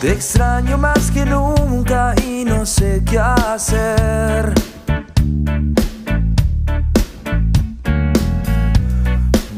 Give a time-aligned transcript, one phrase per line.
[0.00, 4.54] Te extraño más que nunca y no sé qué hacer.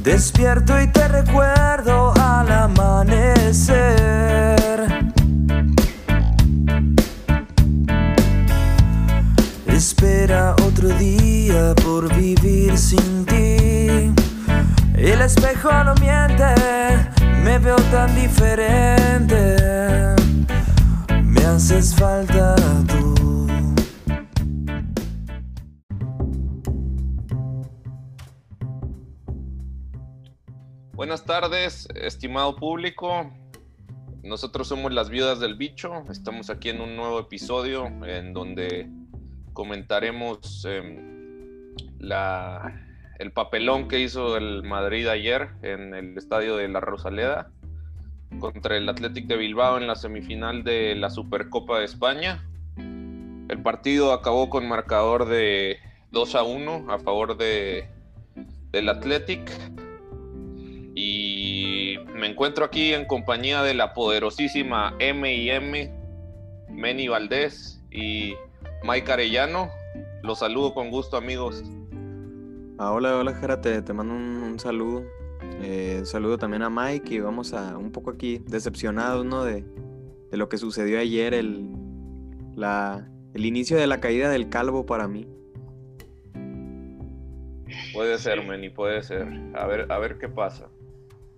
[0.02, 3.74] Despierto y te recuerdo al amanecer.
[9.66, 14.10] Espera otro día por vivir sin ti.
[14.96, 16.54] El espejo no miente,
[17.44, 20.19] me veo tan diferente.
[21.46, 22.54] Haces falta
[22.86, 23.14] tú.
[30.92, 33.32] Buenas tardes, estimado público.
[34.22, 36.04] Nosotros somos las viudas del bicho.
[36.10, 38.88] Estamos aquí en un nuevo episodio en donde
[39.52, 41.74] comentaremos em,
[43.18, 47.50] el papelón que hizo el Madrid ayer en el estadio de la Rosaleda
[48.38, 52.46] contra el Athletic de Bilbao en la semifinal de la Supercopa de España.
[52.76, 55.78] El partido acabó con marcador de
[56.12, 57.88] 2 a 1 a favor de,
[58.70, 59.50] del Athletic.
[60.94, 65.92] Y me encuentro aquí en compañía de la poderosísima M&M,
[66.68, 68.34] Meni Valdés y
[68.84, 69.70] Mike Arellano.
[70.22, 71.62] Los saludo con gusto, amigos.
[72.78, 75.04] Ah, hola, hola, Jera, te, mando un saludo.
[75.62, 79.44] Eh, saludo también a Mike y vamos a un poco aquí decepcionados, ¿no?
[79.44, 79.64] De,
[80.30, 81.68] de lo que sucedió ayer, el,
[82.54, 85.26] la, el inicio de la caída del calvo para mí.
[87.92, 89.28] Puede ser, Meni, puede ser.
[89.54, 90.68] A ver, a ver qué pasa.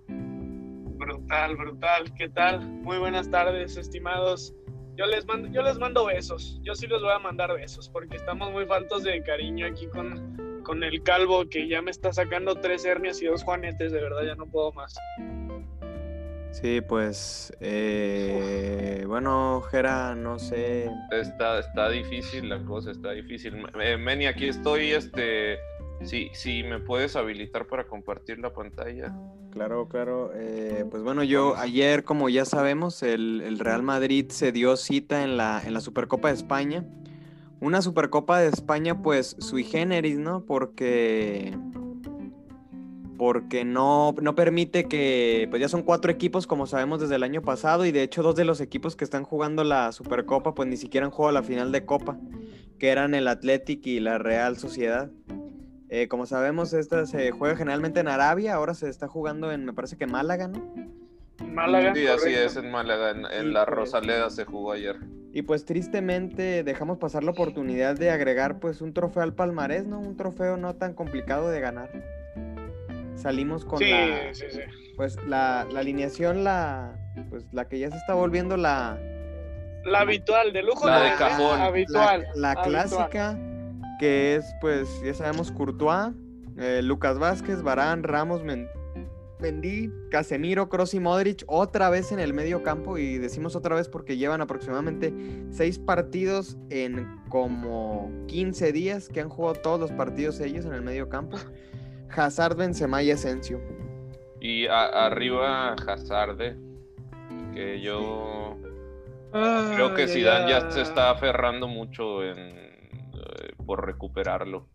[0.07, 2.13] Brutal, brutal.
[2.17, 2.65] ¿Qué tal?
[2.65, 4.55] Muy buenas tardes, estimados.
[4.95, 6.59] Yo les mando, yo les mando besos.
[6.63, 10.37] Yo sí les voy a mandar besos porque estamos muy faltos de cariño aquí con,
[10.63, 13.91] con el calvo que ya me está sacando tres hernias y dos juanetes.
[13.91, 14.95] De verdad, ya no puedo más.
[16.51, 20.87] Sí, pues, eh, bueno, Jera, no sé.
[21.11, 23.65] Está, está difícil la cosa, está difícil.
[23.81, 25.57] Eh, Meni, aquí estoy, este,
[26.03, 29.11] si, si me puedes habilitar para compartir la pantalla.
[29.51, 30.31] Claro, claro.
[30.35, 35.23] eh, pues bueno, yo ayer, como ya sabemos, el, el Real Madrid se dio cita
[35.23, 36.85] en la, en la Supercopa de España.
[37.63, 40.43] Una Supercopa de España, pues, sui generis, ¿no?
[40.43, 41.57] Porque
[43.17, 47.41] porque no, no permite que, pues ya son cuatro equipos como sabemos desde el año
[47.41, 50.75] pasado y de hecho dos de los equipos que están jugando la Supercopa pues ni
[50.75, 52.19] siquiera han jugado la final de Copa,
[52.79, 55.09] que eran el Athletic y la Real Sociedad.
[55.87, 59.71] Eh, como sabemos esta se juega generalmente en Arabia, ahora se está jugando en, me
[59.71, 61.02] parece que Málaga, ¿no?
[61.39, 61.93] Málaga.
[61.95, 62.41] Sí, así correcto.
[62.45, 63.77] es, en Málaga, en, en Sí, la pues.
[63.77, 64.97] Rosaleda se jugó ayer.
[65.31, 69.99] Y pues tristemente dejamos pasar la oportunidad de agregar pues un trofeo al palmarés, ¿no?
[69.99, 71.89] Un trofeo no tan complicado de ganar.
[73.15, 74.59] Salimos con Sí, la, sí, sí.
[74.95, 76.95] pues la, la alineación, la,
[77.29, 78.99] pues la que ya se está volviendo la,
[79.85, 80.87] La habitual, de lujo.
[80.87, 81.61] La de cajón.
[81.61, 82.21] Habitual.
[82.35, 82.69] la, la habitual.
[82.87, 83.39] clásica,
[83.99, 86.13] que es pues ya sabemos Courtois,
[86.57, 88.67] eh, Lucas Vázquez, Barán, Ramos, Men-
[89.43, 93.89] Mendy, Casemiro, Kroos y Modric, otra vez en el medio campo y decimos otra vez
[93.89, 95.13] porque llevan aproximadamente
[95.49, 100.81] seis partidos en como 15 días que han jugado todos los partidos ellos en el
[100.81, 101.37] medio campo.
[102.15, 103.59] Hazard, Benzema y Asensio.
[104.39, 106.37] Y a- arriba Hazard,
[107.53, 108.57] que yo
[109.73, 114.69] creo que Zidane ya se está aferrando mucho en, eh, por recuperarlo.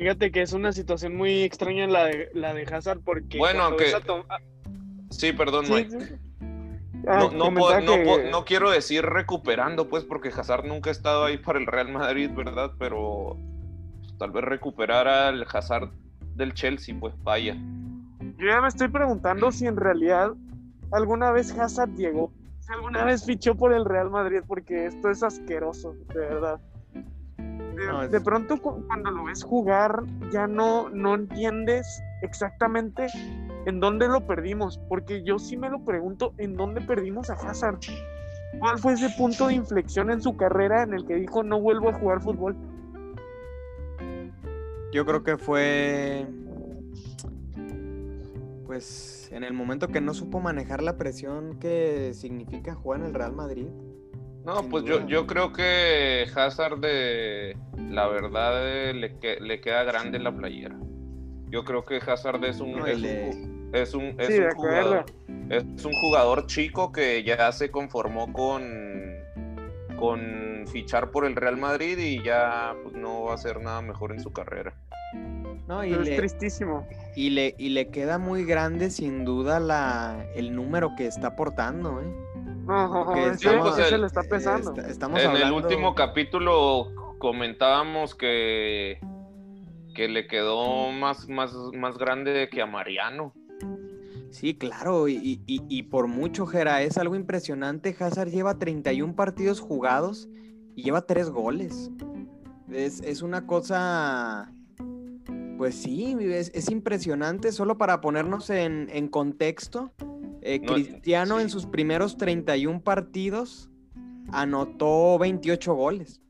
[0.00, 3.36] Fíjate que es una situación muy extraña la de, la de Hazard porque.
[3.36, 3.92] Bueno, aunque-
[4.30, 4.38] ah,
[5.10, 5.90] Sí, perdón, sí, Mike.
[6.00, 6.14] sí.
[7.06, 11.36] Ah, No, no, no no quiero decir recuperando, pues, porque Hazard nunca ha estado ahí
[11.36, 12.72] para el Real Madrid, ¿verdad?
[12.78, 13.36] Pero
[14.00, 15.90] pues, tal vez recuperar al Hazard
[16.34, 17.54] del Chelsea, pues vaya.
[18.38, 20.32] Yo ya me estoy preguntando si en realidad
[20.92, 25.22] alguna vez Hazard llegó, si alguna vez fichó por el Real Madrid, porque esto es
[25.22, 26.58] asqueroso, de verdad.
[27.80, 33.06] De, No, es- de pronto cu- cuando lo ves jugar ya no, no entiendes exactamente
[33.64, 37.78] en dónde lo perdimos, porque yo sí me lo pregunto en dónde perdimos a Hazard.
[38.58, 41.88] ¿Cuál fue ese punto de inflexión en su carrera en el que dijo no vuelvo
[41.88, 42.54] a jugar fútbol?
[44.92, 46.26] Yo creo que fue.
[48.66, 53.14] Pues en el momento que no supo manejar la presión que significa jugar en el
[53.14, 53.66] Real Madrid.
[54.44, 57.56] No, Sin pues yo, yo creo que Hazard de
[57.90, 60.76] la verdad eh, le, que- le queda grande la playera.
[61.50, 65.04] Yo creo que Hazard es un, No, es, un, es un, es Sí, jugador
[65.50, 68.62] es un jugador chico que ya se conformó con
[69.98, 74.12] con fichar por el Real Madrid y ya pues, no va a hacer nada mejor
[74.12, 74.72] en su carrera.
[75.66, 76.86] No, y Es le, tristísimo.
[77.14, 82.00] y, le, y le queda muy grande sin duda la, el número que está aportando,
[82.00, 82.06] ¿eh?
[82.70, 84.70] No, Porque ese, estamos- ese le está pesando.
[84.80, 88.98] est- estamos en el último capítulo comentábamos que,
[89.94, 93.34] que le quedó más, más, más grande que a Mariano.
[94.30, 97.94] Sí, claro, y, y- y por mucho, Jera, es algo impresionante.
[97.98, 100.28] Hazard lleva 31 partidos jugados
[100.76, 101.90] y lleva 3 goles.
[102.70, 104.52] Es, es una cosa,
[105.58, 107.50] pues sí, es, es impresionante.
[107.50, 109.90] Solo para ponernos en, en contexto,
[110.42, 113.70] eh, No, Cristiano en sus primeros 31 partidos
[114.32, 116.20] anotó 28 goles.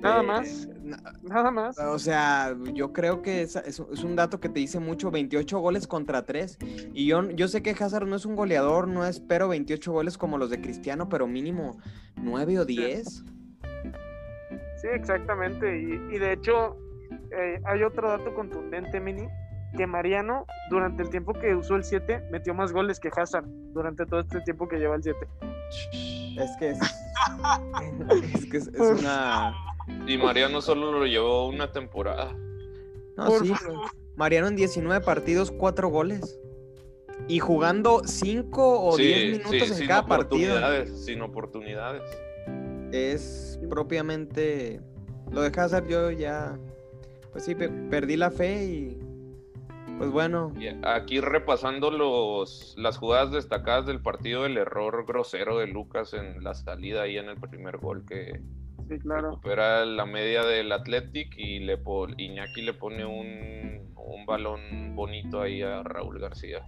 [0.00, 0.68] Nada Eh, más.
[0.82, 1.78] na- Nada más.
[1.78, 5.58] o sea, yo creo que es, es- es un dato que te dice mucho, 28
[5.60, 6.58] goles contra 3.
[6.92, 10.38] Y yo, yo sé que Hazard no es un goleador, no espero 28 goles como
[10.38, 11.78] los de Cristiano, pero mínimo
[12.16, 13.24] 9 o 10.
[14.80, 15.80] Sí, exactamente.
[15.80, 16.76] Y, y de hecho,
[17.30, 19.28] eh, hay otro dato contundente, Mini,
[19.76, 24.04] que Mariano, durante el tiempo que usó el 7, metió más goles que Hazard, durante
[24.06, 25.18] todo este tiempo que lleva el 7.
[26.38, 26.78] Es que es,
[28.34, 29.54] es que es, es una...
[30.06, 32.34] Y Mariano solo lo llevó una temporada.
[33.16, 33.90] No, Por sí, favor.
[34.16, 36.38] Mariano en 19 partidos, 4 goles.
[37.28, 40.54] Y jugando 5 o Sí, 10 minutos sí, en sin cada partido.
[40.54, 42.02] oportunidades, sin oportunidades.
[42.92, 44.80] es propiamente
[45.30, 46.58] lo de Hazard yo ya
[47.32, 48.98] pues sí pe- perdí la fe y
[49.98, 55.66] pues bueno Y aquí repasando los, las jugadas destacadas del partido, el error grosero de
[55.68, 58.40] Lucas en la salida ahí en el primer gol que
[58.88, 59.30] Sí, claro.
[59.30, 61.78] recupera la media del Athletic y le
[62.18, 66.66] Iñaki le pone un, un balón bonito ahí a Raúl García.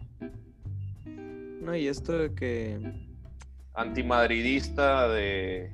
[1.60, 2.78] no y esto de que
[3.74, 5.72] Antimadridista de,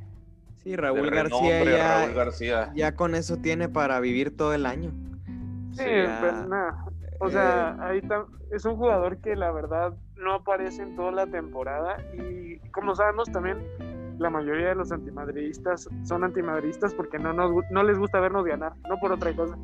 [0.56, 2.72] sí de Raúl García renombre, ya, Raúl García.
[2.74, 4.92] ya con eso tiene para vivir todo el año
[5.72, 6.84] Sí, ya, pero nada.
[7.22, 8.00] O sea, ahí
[8.50, 13.30] es un jugador que la verdad no aparece en toda la temporada y como sabemos
[13.30, 13.58] también
[14.18, 18.72] la mayoría de los antimadridistas son antimadridistas porque no nos no les gusta vernos ganar,
[18.88, 19.56] no por otra cosa.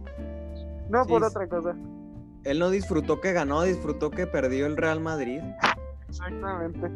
[0.91, 1.75] No Sí, por otra cosa.
[2.45, 5.41] él no disfrutó que ganó disfrutó que perdió el Real Madrid
[6.09, 6.91] Exactamente.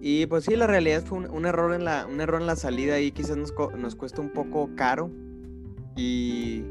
[0.00, 2.56] y pues sí la realidad fue un, un error en la un error en la
[2.56, 5.10] salida y quizás nos, nos cuesta un poco caro
[5.96, 6.62] y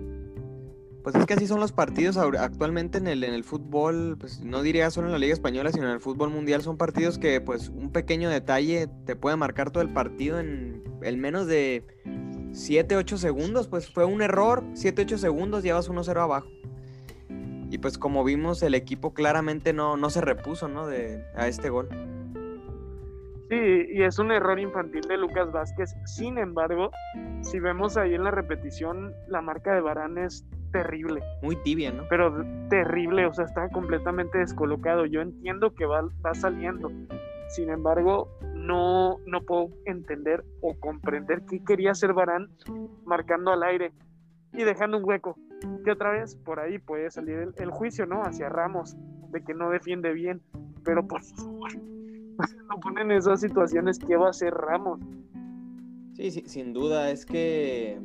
[1.03, 4.61] pues es que así son los partidos actualmente en el, en el fútbol, pues no
[4.61, 7.69] diría solo en la Liga Española, sino en el fútbol mundial son partidos que pues
[7.69, 11.85] un pequeño detalle te puede marcar todo el partido en, en menos de
[12.53, 16.47] 7, 8 segundos, pues fue un error, 7, 8 segundos, llevas 1-0 abajo.
[17.69, 20.85] Y pues como vimos, el equipo claramente no, no se repuso, ¿no?
[20.85, 21.89] De, a este gol.
[23.49, 25.95] Sí, y es un error infantil de Lucas Vázquez.
[26.05, 26.91] Sin embargo,
[27.41, 31.21] si vemos ahí en la repetición, la marca de Barán es terrible.
[31.41, 32.03] Muy tibia, ¿no?
[32.09, 35.05] pero terrible, o sea, está completamente descolocado.
[35.05, 36.91] Yo entiendo que va, va saliendo,
[37.47, 42.49] sin embargo, no, no puedo entender o comprender qué quería hacer Barán
[43.05, 43.93] marcando al aire
[44.51, 45.37] y dejando un hueco.
[45.85, 48.23] Que otra vez por ahí puede salir el, el juicio, ¿no?
[48.23, 48.97] Hacia Ramos,
[49.31, 50.41] de que no defiende bien,
[50.83, 51.71] pero por favor,
[52.69, 54.99] no ponen en esas situaciones, ¿qué va a hacer Ramos?
[56.15, 58.01] Sí, sí, sin duda, es que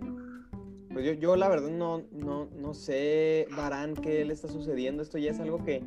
[0.93, 5.02] pues yo, yo la verdad no, no, no sé, Varán, qué le está sucediendo.
[5.02, 5.82] Esto ya es algo que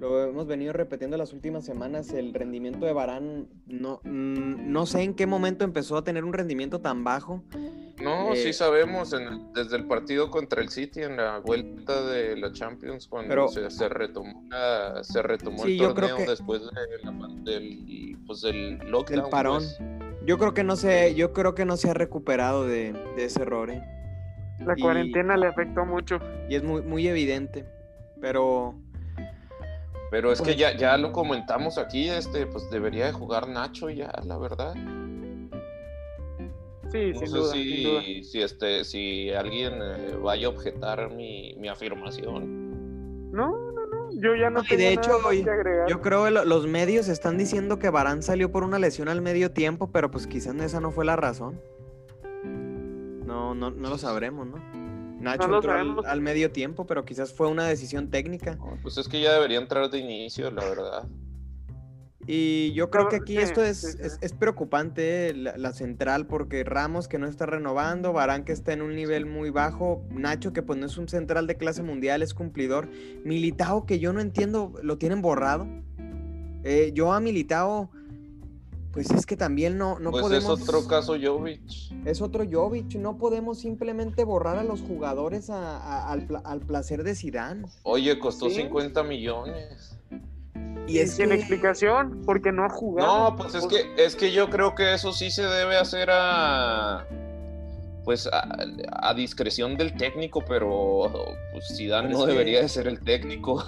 [0.00, 2.10] lo hemos venido repitiendo las últimas semanas.
[2.12, 6.32] El rendimiento de Varán, no, mm, no sé en qué momento empezó a tener un
[6.32, 7.42] rendimiento tan bajo.
[8.02, 12.00] No, Eh, sí sabemos, en el- desde el partido contra el City en la vuelta
[12.06, 16.08] de la Champions, cuando Pero- se, se retomó, la- se retomó Sí, el yo creo
[16.08, 16.68] torneo que- después de
[17.04, 19.20] la pan- del, pues, del lockdown.
[19.20, 19.58] Del parón.
[19.58, 19.78] pues.
[20.26, 23.42] Yo creo que no se, yo creo que no se ha recuperado de, de ese
[23.42, 23.82] error, ¿eh?
[24.64, 26.18] La Y- cuarentena le afectó mucho.
[26.48, 27.64] Y es muy, muy evidente.
[28.20, 28.74] Pero
[30.10, 33.88] Pero es que Pues- ya, ya lo comentamos aquí, este, pues debería de jugar Nacho
[33.90, 34.74] ya, la verdad.
[36.90, 38.02] Sí, No sin sé duda, sin duda.
[38.02, 43.30] si, si, este, si alguien eh, vaya a objetar mi, mi afirmación.
[43.30, 44.10] No, no, no.
[44.20, 45.88] Yo ya no No, y de tengo hecho, nada más oye, que agregar.
[45.88, 49.22] Yo creo que lo- los medios están diciendo que Barán salió por una lesión al
[49.22, 51.60] medio tiempo, pero pues quizás esa no fue la razón.
[53.30, 54.56] No, no, no lo sabremos, ¿no?
[55.20, 58.58] Nacho No entró al, medio tiempo, pero quizás fue una decisión técnica.
[58.82, 61.08] Pues es que ya debería entrar de inicio, la verdad.
[62.26, 63.98] Y yo creo que aquí sí, esto es, sí, sí.
[64.00, 68.52] es, es preocupante, eh, la, la central, porque Ramos que no está renovando, Barán que
[68.52, 71.84] está en un nivel muy bajo, Nacho que pues no es un central de clase
[71.84, 72.88] mundial, es cumplidor,
[73.24, 75.68] Militao que yo no entiendo, lo tienen borrado.
[76.64, 77.90] Eh, yo a Militao,
[78.92, 80.60] pues es que también no, no pues podemos...
[80.60, 81.60] es otro caso Jovic.
[82.04, 87.04] Es otro Jovic, no podemos simplemente borrar a los jugadores a- a- al, al placer
[87.04, 87.66] de Zidane.
[87.84, 88.56] Oye, costó Sí.
[88.56, 89.96] 50 millones.
[90.88, 93.30] Y es sin que- explicación, porque no ha jugado.
[93.30, 97.06] No, pues es que, es que yo creo que eso sí se debe hacer a
[98.04, 98.42] pues a,
[99.02, 101.12] a discreción del técnico, pero
[101.52, 103.62] pues Zidane Pero no que- debería de ser el técnico.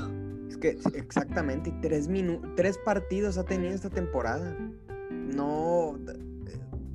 [0.49, 4.57] Es que exactamente, y tres, minu- tres partidos ha tenido esta temporada.
[5.35, 5.99] No,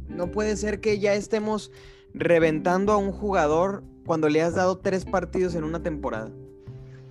[0.09, 1.71] no puede ser que ya estemos
[2.13, 6.31] reventando a un jugador cuando le has dado tres partidos en una temporada.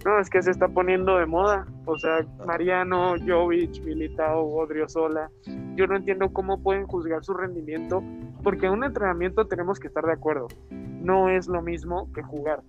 [0.04, 1.66] No, es que se está poniendo de moda.
[1.84, 5.30] O sea, Mariano, Jovic, Militao, Odriozola.
[5.74, 8.02] Yo no entiendo cómo pueden juzgar su rendimiento,
[8.44, 10.46] porque en un entrenamiento tenemos que estar de acuerdo.
[10.70, 12.62] No es lo mismo que jugar.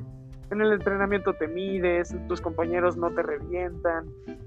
[0.50, 4.06] En el entrenamiento te mides, tus compañeros no te revientan,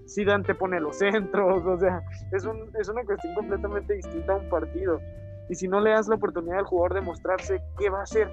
[0.09, 2.03] Zidane te pone los centros, o sea,
[2.33, 5.01] es, un, es una cuestión completamente distinta a un partido.
[5.49, 8.31] Y si no le das la oportunidad al jugador de mostrarse, ¿qué va a hacer?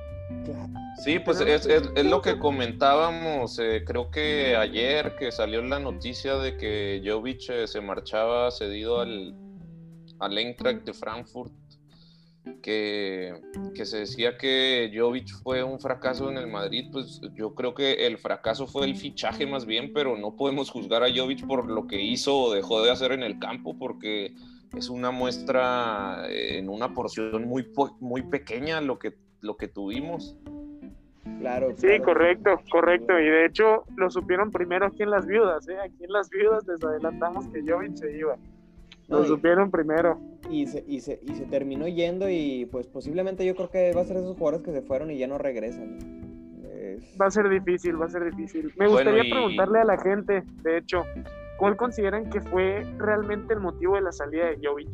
[1.03, 6.35] Sí, pues es- es lo que comentábamos, eh, creo que ayer que salió la noticia
[6.37, 9.33] de que Jovic eh, se marchaba cedido al,
[10.19, 11.51] al Eintracht de Frankfurt,
[12.61, 13.33] que,
[13.73, 18.05] que se decía que Jovic fue un fracaso en el Madrid, pues yo creo que
[18.07, 21.87] el fracaso fue el fichaje más bien, pero no podemos juzgar a Jovic por lo
[21.87, 24.33] que hizo o dejó de hacer en el campo, porque
[24.75, 29.67] es una muestra eh, en una porción muy, po- muy pequeña lo que, lo que
[29.67, 30.35] tuvimos.
[31.39, 31.73] Claro.
[31.77, 33.19] Sí, correcto, correcto.
[33.19, 35.77] Y de hecho lo supieron primero aquí en las viudas, ¿eh?
[35.83, 38.35] Aquí en las viudas les adelantamos que Jovic se iba.
[39.07, 40.19] Lo No, supieron primero.
[40.49, 44.01] Y se, y, se, y se terminó yendo y pues posiblemente yo creo que va
[44.01, 45.97] a ser esos jugadores que se fueron y ya no regresan.
[46.73, 48.65] Es- Va a ser difícil, va a ser difícil.
[48.77, 51.03] Me Bueno, gustaría y- preguntarle a la gente, de hecho,
[51.57, 54.89] ¿cuál consideran que fue realmente el motivo de la salida de Jovic?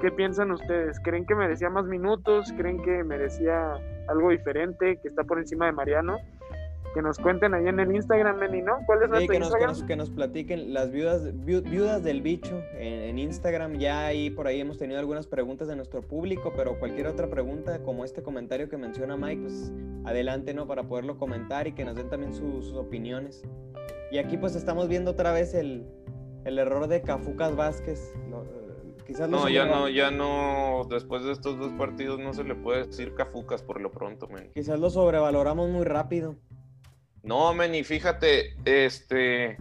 [0.00, 0.98] ¿Qué piensan ustedes?
[1.00, 2.52] ¿Creen que merecía más minutos?
[2.56, 3.74] ¿Creen que merecía
[4.08, 6.16] algo diferente, que está por encima de Mariano?
[6.94, 8.80] Que nos cuenten ahí en el Instagram, Meni, ¿no?
[8.84, 9.70] ¿Cuál es Sí, nuestro que nos, que, Instagram?
[9.70, 13.78] nos, que nos platiquen las viudas, viu- viudas del bicho en, en Instagram.
[13.78, 17.82] Ya ahí por ahí hemos tenido algunas preguntas de nuestro público, pero cualquier otra pregunta,
[17.82, 19.72] como este comentario que menciona Mike, pues
[20.04, 20.66] adelante, ¿no?
[20.66, 23.42] Para poderlo comentar y que nos den también su- sus opiniones.
[24.10, 25.86] Y aquí pues estamos viendo otra vez el,
[26.44, 28.12] el error de Cafucas Vázquez.
[28.30, 28.48] Lo- eh,
[29.06, 32.86] quizás No, ya no, ya no, después de estos dos partidos no se le puede
[32.86, 34.50] decir cafucas por lo pronto, men.
[34.52, 36.36] Quizás lo sobrevaloramos muy rápido.
[37.22, 39.56] No, men, y fíjate, este,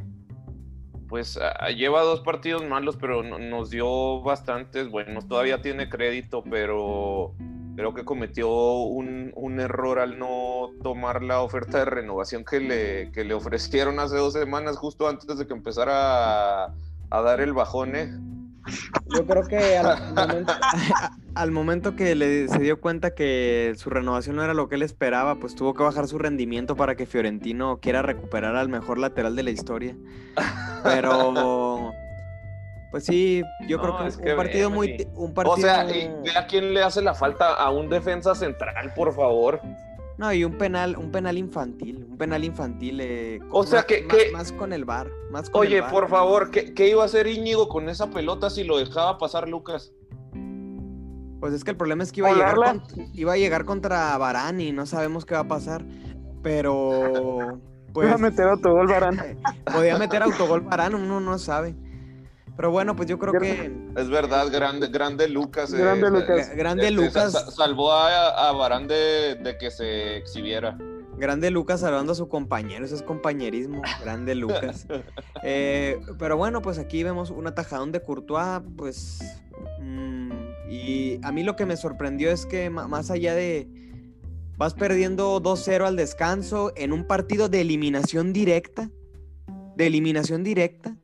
[1.08, 1.40] pues
[1.76, 5.28] lleva dos partidos malos, pero no- nos dio bastantes buenos.
[5.28, 7.34] Todavía tiene crédito, pero
[7.76, 13.12] creo que cometió un, un error al no tomar la oferta de renovación que le,
[13.12, 16.74] que le ofrecieron hace dos semanas, justo antes de que empezara a,
[17.12, 18.10] a dar el bajón, ¿eh?
[19.08, 20.54] Yo creo que al momento,
[21.36, 24.84] al momento que le, se dio cuenta que su renovación no era lo que él
[24.84, 29.36] esperaba, pues tuvo que bajar su rendimiento para que Fiorentino quiera recuperar al mejor lateral
[29.36, 29.96] de la historia.
[30.84, 31.92] Pero,
[32.92, 35.08] pues sí, yo No, creo que es un que partido muy...
[35.16, 38.36] Un partido, O sea, y ve a quién le hace la falta a un defensa
[38.36, 39.62] central, por favor.
[40.22, 43.00] No, y un penal, un penal infantil, un penal infantil.
[43.02, 45.82] eh, O sea, más, que- más- que- más con el bar, más con el Oye,
[45.90, 49.50] por favor, ¿qué, qué iba a hacer Íñigo con esa pelota si lo dejaba pasar
[49.50, 49.92] Lucas?
[51.40, 52.84] Pues es que el problema es que iba a, llegar con-
[53.16, 55.84] iba a llegar contra Varane y no sabemos qué va a pasar.
[56.44, 57.60] Pero,
[57.92, 58.08] pues...
[58.08, 59.38] Voy a meter autogol, Varane.
[59.74, 61.74] Podía meter autogol Varane, uno no sabe.
[62.62, 65.74] Pero bueno, pues yo creo que Es verdad, grande, grande Lucas.
[65.74, 66.48] eh, Grande eh, Lucas.
[66.52, 67.32] eh, Grande eh, Lucas.
[67.32, 70.78] sa- salvó a, a Varane de, de que se exhibiera.
[71.18, 73.82] grande Lucas salvando a su compañero, eso es compañerismo.
[74.04, 74.86] Grande Lucas.
[75.44, 79.18] Eh, pero bueno, pues aquí vemos un atajadón de Courtois, pues.
[79.80, 80.30] mm,
[80.70, 83.68] y a mí lo que me sorprendió es que más allá de.
[84.56, 88.92] Vas perdiendo 2-0 al descanso en un partido de eliminación directa.
[89.76, 90.96] De eliminación directa.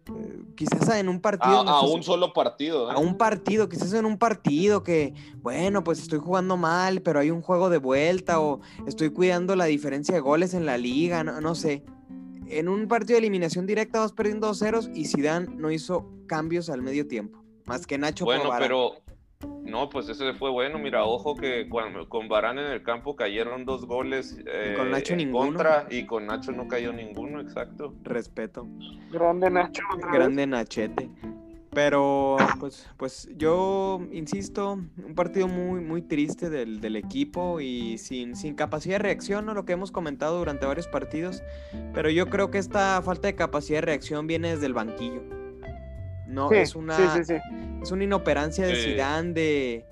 [0.58, 1.62] Quizás en un partido.
[1.62, 2.90] A, no a sé si- un solo partido.
[2.92, 2.94] ¿eh?
[2.94, 7.32] a un partido, quizás en un partido que, bueno, pues estoy jugando mal, pero hay
[7.32, 11.40] un juego de vuelta o estoy cuidando la diferencia de goles en la liga, no,
[11.40, 11.84] no sé.
[12.50, 16.70] En un partido de eliminación directa vas perdiendo dos ceros y Zidane no hizo cambios
[16.70, 18.92] al medio tiempo, más que Nacho Bueno, pero
[19.68, 20.80] no, pues ese fue bueno.
[20.80, 25.14] Mira, ojo que cuando, con Varane en el campo cayeron dos goles eh, con Nacho
[25.14, 25.46] en ninguno.
[25.46, 27.94] contra y con Nacho no cayó ninguno, exacto.
[28.04, 28.68] Respeto.
[29.12, 29.84] Grande Nacho.
[29.94, 30.16] otra vez.
[30.18, 31.10] Grande Nachete.
[31.72, 38.36] Pero, pues, pues yo insisto, un partido muy, muy triste del, del equipo y sin,
[38.36, 39.54] sin capacidad de reacción, ¿no?
[39.54, 41.44] Lo que hemos comentado durante varios partidos.
[41.94, 45.37] Pero yo creo que esta falta de capacidad de reacción viene desde el banquillo.
[46.28, 47.42] No, Sí, es una, sí, sí, sí.
[47.82, 48.92] es una inoperancia de Sí.
[48.92, 49.86] Zidane de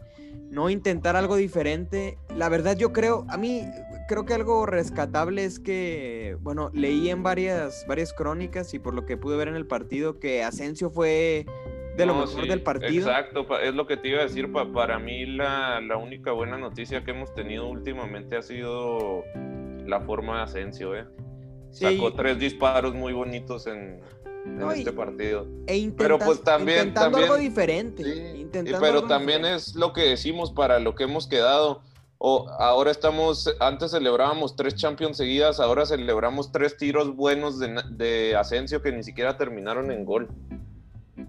[0.52, 2.18] no intentar algo diferente.
[2.36, 3.64] La verdad yo creo, a mí
[4.08, 9.06] creo que algo rescatable es que, bueno, leí en varias, varias crónicas y por lo
[9.06, 11.46] que pude ver en el partido que Asensio fue
[11.98, 13.08] de lo No, mejor sí, del partido.
[13.08, 14.52] Exacto, es lo que te iba a decir.
[14.52, 19.24] pa- para mí, la, la única buena noticia que hemos tenido últimamente ha sido
[19.86, 20.96] la forma de Asensio.
[20.96, 21.06] ¿eh?
[21.72, 21.86] Sí.
[21.96, 24.02] Sacó tres disparos muy bonitos en,
[24.46, 25.48] en y- este partido.
[25.68, 28.04] E intenta- Pero, pues, también- intentando algo también- diferente.
[28.04, 29.64] Sí, y- intentando pero algo también diferente.
[29.70, 31.82] es lo que decimos para lo que hemos quedado.
[32.18, 38.36] O ahora estamos, antes celebrábamos tres Champions seguidas, ahora celebramos tres tiros buenos de, de
[38.38, 40.30] Asensio que ni siquiera terminaron en gol.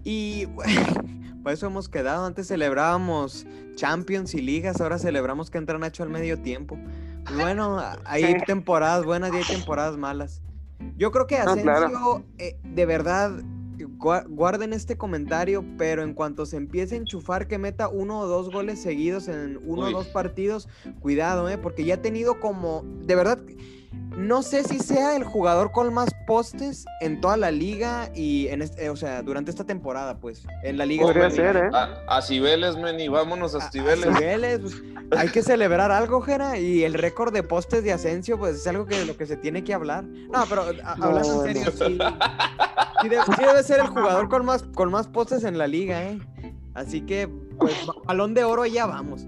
[0.03, 0.45] Y
[1.43, 2.25] por eso hemos quedado.
[2.25, 3.45] Antes celebrábamos
[3.75, 6.77] Champions y ligas, ahora celebramos que entra Nacho al medio tiempo.
[7.35, 10.41] Bueno, hay temporadas buenas y hay temporadas malas.
[10.97, 12.25] Yo creo que No, Asensio, claro.
[12.37, 13.31] eh, de verdad,
[13.97, 18.27] gua- guarden este comentario, pero en cuanto se empiece a enchufar que meta uno o
[18.27, 19.93] dos goles seguidos en uno Uy.
[19.93, 20.67] o dos partidos,
[20.99, 23.39] cuidado, eh, porque ya ha tenido como, de verdad,
[24.17, 28.63] no sé si sea el jugador con más postes en toda la liga y en
[28.63, 31.03] este, eh, o sea, durante esta temporada, pues, en la liga.
[31.03, 31.53] Podría española.
[31.53, 31.69] ser, ¿eh?
[32.07, 34.05] A, a Cibeles, Meni, vámonos a A- a Cibeles.
[34.17, 34.75] Cibeles, pues,
[35.17, 38.85] hay que celebrar algo, Jera, y el récord de postes de Asensio, pues es algo
[38.87, 40.03] que de lo que se tiene que hablar.
[40.03, 41.97] No, pero a- No, hablando en serio, sí,
[43.03, 46.03] sí de- sí debe ser el jugador con más, con más postes en la liga,
[46.03, 46.19] ¿eh?
[46.73, 47.27] Así que,
[47.59, 49.27] pues, ba- balón de oro ya vamos.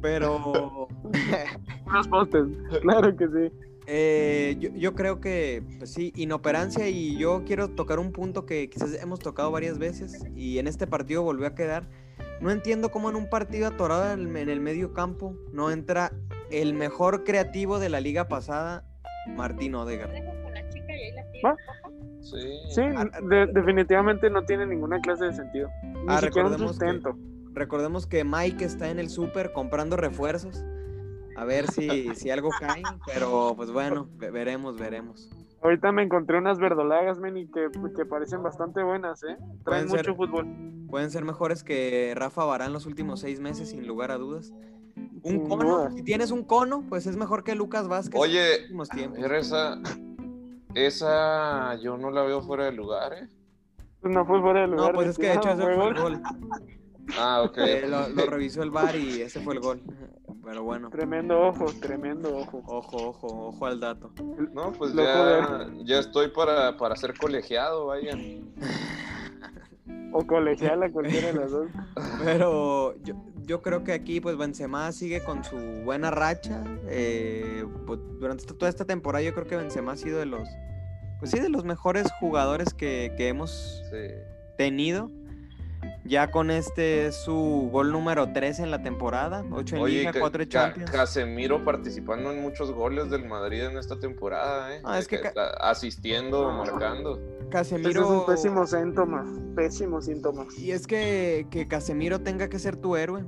[0.00, 0.88] Pero
[1.86, 2.44] Unos postes,
[2.80, 3.52] claro que sí.
[3.92, 8.70] Eh, yo, yo creo que, pues sí, inoperancia y yo quiero tocar un punto que
[8.70, 11.88] quizás hemos tocado varias veces y en este partido volvió a quedar.
[12.40, 16.12] No entiendo cómo en un partido atorado en el, en el medio campo no entra
[16.52, 18.84] el mejor creativo de la liga pasada,
[19.36, 20.12] Martín Odegaard.
[22.20, 22.38] Sí.
[22.70, 22.82] Sí,
[23.28, 25.68] de- definitivamente no tiene ninguna clase de sentido.
[25.82, 27.00] Ni Ah, un recordemos que-.
[27.52, 30.62] Recordemos que Mike está en el súper comprando refuerzos.
[31.40, 35.30] A ver si, si algo cae, pero pues bueno, ve- veremos, veremos.
[35.62, 39.36] Ahorita me encontré unas verdolagas, Meni, que, que parecen bastante buenas, ¿eh?
[39.64, 40.46] Traen Pueden ser- mucho fútbol.
[40.90, 44.52] Pueden ser mejores que Rafa Barán los últimos seis meses, sin lugar a dudas.
[45.22, 45.90] Un Sin cono, duda.
[45.92, 48.14] si tienes un cono, pues es mejor que Lucas Vázquez.
[48.16, 49.18] en los Oye, últimos tiempos.
[49.30, 49.78] esa,
[50.74, 53.28] esa yo no la veo fuera de lugar, ¿eh?
[54.00, 54.88] Pues no fue fuera de lugar.
[54.88, 56.22] No, pues es que de hecho ese fue el gol.
[57.18, 57.58] Ah, ok.
[57.58, 59.82] Eh, lo, lo revisó el VAR y ese fue el gol.
[60.42, 62.62] Pero bueno, Tremendo ojo, tremendo ojo.
[62.66, 64.10] ojo, ojo, ojo al dato.
[64.54, 68.16] No, pues Loco ya, ya estoy para, para ser colegiado, vaya.
[70.12, 71.68] O colegiala, cualquiera de las dos.
[72.24, 76.64] Pero yo, yo creo que aquí pues Benzema sigue con su buena racha.
[76.86, 80.48] eh, pues, durante esta- toda esta temporada yo creo que Benzema ha sido de los,
[81.18, 84.14] pues sí, de los mejores jugadores que, que hemos Sí.
[84.56, 85.10] tenido.
[86.10, 90.12] Ya con este es su gol número 3 en la temporada, 8 en Oye, Liga,
[90.12, 90.90] Ca- 4 en Ca- Champions.
[90.90, 94.80] Casemiro participando en muchos goles del Madrid en esta temporada, ¿eh?
[94.82, 95.20] Ah, es que
[95.60, 97.20] asistiendo, marcando.
[97.48, 99.24] Casemiro es un pésimo síntoma.
[99.54, 100.46] Pésimo síntoma.
[100.58, 103.24] Y es que, que Casemiro tenga que ser tu héroe,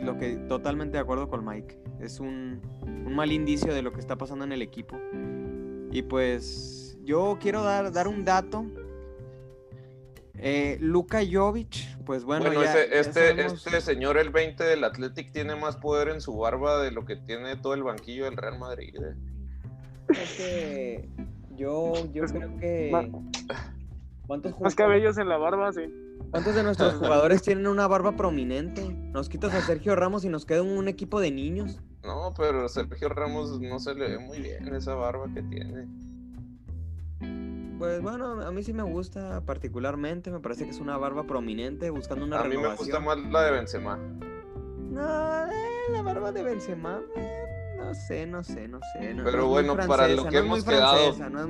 [0.00, 1.80] lo que totalmente de acuerdo con Mike.
[2.00, 4.96] Es un, un mal indicio de lo que está pasando en el equipo.
[5.90, 8.66] Y pues yo quiero dar, dar un dato.
[10.46, 14.62] Eh, Luka Jovic, pues bueno, Bueno, ya, ese- ya este, sabemos- este señor, el 20
[14.62, 18.26] del Athletic, tiene más poder en su barba de lo que tiene todo el banquillo
[18.26, 18.94] del Real Madrid.
[18.94, 19.14] ¿eh?
[20.10, 21.08] es que
[21.56, 22.90] yo, yo creo que...
[24.26, 25.82] ¿Cuántos, Más cabellos en la barba, sí.
[26.30, 28.82] ¿Cuántos de nuestros jugadores tienen una barba prominente?
[28.90, 31.80] Nos quitas a Sergio Ramos y nos queda un equipo de niños.
[32.02, 35.86] No, pero Sergio Ramos no se le ve muy bien esa barba que tiene.
[37.78, 41.90] Pues bueno, a mí sí me gusta particularmente, me parece que es una barba prominente
[41.90, 42.86] buscando una A mí me renovación.
[42.86, 43.98] gusta más la de Benzema.
[44.90, 45.50] No, eh,
[45.92, 49.12] la barba de Benzema, eh, no sé, no sé, no sé.
[49.14, 51.46] no- Pero no bueno, para lo que no hemos quedado, francesa, es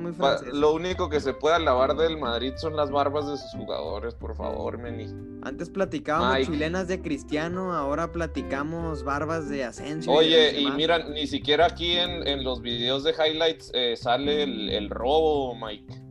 [0.51, 0.59] muy.
[0.59, 4.35] Lo único que se puede alabar del Madrid son las barbas de sus jugadores, por
[4.35, 5.05] favor, Meni.
[5.43, 6.51] Antes platicábamos Mike.
[6.51, 10.11] chilenas de Cristiano, ahora platicamos barbas de Asensio.
[10.11, 10.75] Oye, y Benzema.
[10.75, 15.55] mira, ni siquiera aquí en, en los videos de highlights eh, sale el, el robo,
[15.55, 16.01] Mike.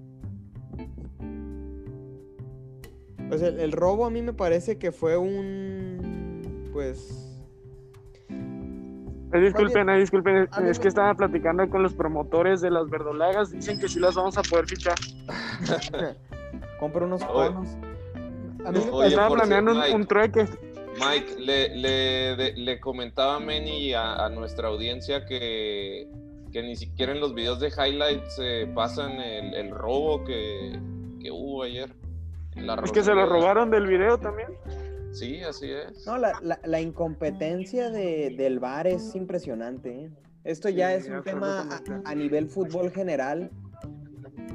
[3.34, 6.68] Pues el, el robo a mí me parece que fue un...
[6.72, 7.36] Pues...
[9.32, 10.48] Ay, disculpen, ay, disculpen.
[10.52, 13.50] A mí Es me- que estaba platicando con los promotores de las verdolagas.
[13.50, 14.94] Dicen que sí las vamos a poder fichar.
[16.78, 17.66] Compra unos conos.
[18.64, 20.46] A mí me Oye, estaba planeando un, cierto, un trueque.
[21.00, 21.88] Mike, le, le,
[22.36, 26.06] de- le comentaba a Meni y a, a nuestra audiencia que,
[26.52, 30.78] que ni siquiera en los videos de highlights eh, pasan el, el robo que,
[31.20, 31.92] que hubo ayer.
[32.56, 34.48] La Es que se lo robaron del video también.
[35.12, 36.06] Sí, así es.
[36.06, 40.04] No, la, la- la incompetencia de, del VAR es impresionante.
[40.06, 40.10] ¿eh?
[40.44, 43.50] Esto ya Sí, es un tema a, a nivel fútbol general.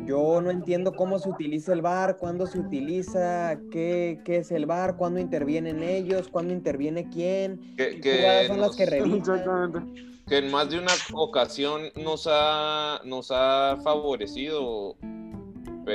[0.06, 4.66] Yo no entiendo cómo se utiliza el VAR, cuándo se utiliza, qué, qué es el
[4.66, 9.38] VAR, cuándo intervienen ellos, cuándo interviene quién, Que, que son las que nos- revisan.
[9.40, 9.80] Exactamente.
[10.28, 14.96] que en más de una ocasión nos ha, nos ha favorecido.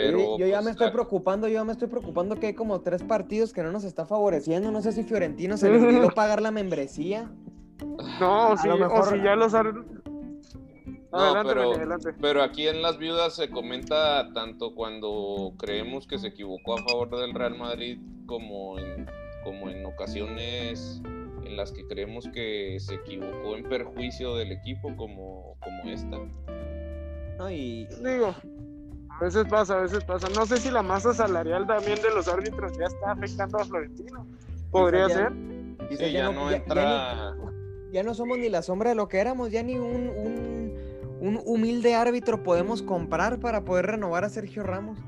[0.03, 2.49] Pero yo, yo ya pues, me estoy ah, preocupando, yo ya me estoy preocupando que
[2.49, 4.71] hay como tres partidos que no nos está favoreciendo.
[4.71, 7.31] No sé si Fiorentino se le olvidó pagar la membresía.
[8.21, 9.75] No, A sí, lo mejor- o si ya los ar-
[11.13, 12.13] Adelante, pero- adelante.
[12.21, 17.09] Pero aquí en las viudas se comenta tanto cuando creemos que se equivocó a favor
[17.21, 19.07] del Real Madrid como en,
[19.45, 21.01] como en ocasiones
[21.45, 26.19] en las que creemos que se equivocó en perjuicio del equipo como, como esta.
[27.39, 27.51] ¿no?
[27.51, 28.35] Y Digo,
[29.21, 30.29] a veces pasa, a veces pasa.
[30.35, 34.27] No sé si la masa salarial también de los árbitros ya está afectando a Florentino.
[34.71, 35.33] Podría ya- ser.
[35.91, 37.35] Sí, ya no ya- ya entra...
[37.35, 40.75] ni- ya no somos ni la sombra de lo que éramos, ya ni un, un,
[41.21, 44.99] un humilde árbitro podemos comprar para poder renovar a Sergio Ramos.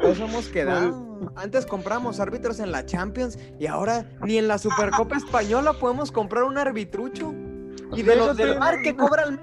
[0.00, 1.06] Eso hemos quedado.
[1.36, 6.44] Antes compramos árbitros en la Champions y ahora ni en la Supercopa Española podemos comprar
[6.44, 7.32] un arbitrucho.
[7.94, 9.40] Y de los del bar que cobran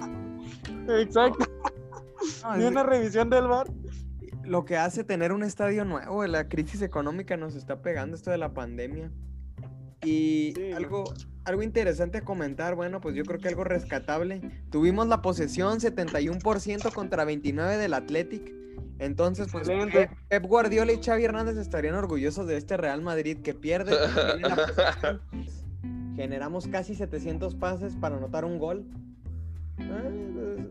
[0.89, 1.45] Exacto.
[2.43, 3.67] No, Ni una revisión del bar.
[4.43, 8.37] Lo que hace tener un estadio nuevo, la crisis económica nos está pegando esto de
[8.37, 9.11] la pandemia.
[10.03, 10.71] Y Sí.
[10.73, 11.05] algo,
[11.45, 14.41] algo interesante a comentar, bueno, pues yo creo que algo rescatable.
[14.69, 18.51] Tuvimos la posesión 71% contra 29 del Athletic.
[18.99, 20.07] Entonces, pues Excelente.
[20.09, 23.91] Pep, Pep Guardiola y Xavi Hernández estarían orgullosos de este Real Madrid que pierde.
[24.41, 25.21] la.
[26.15, 28.85] Generamos casi 700 pases para anotar un gol.
[29.79, 30.03] Ah,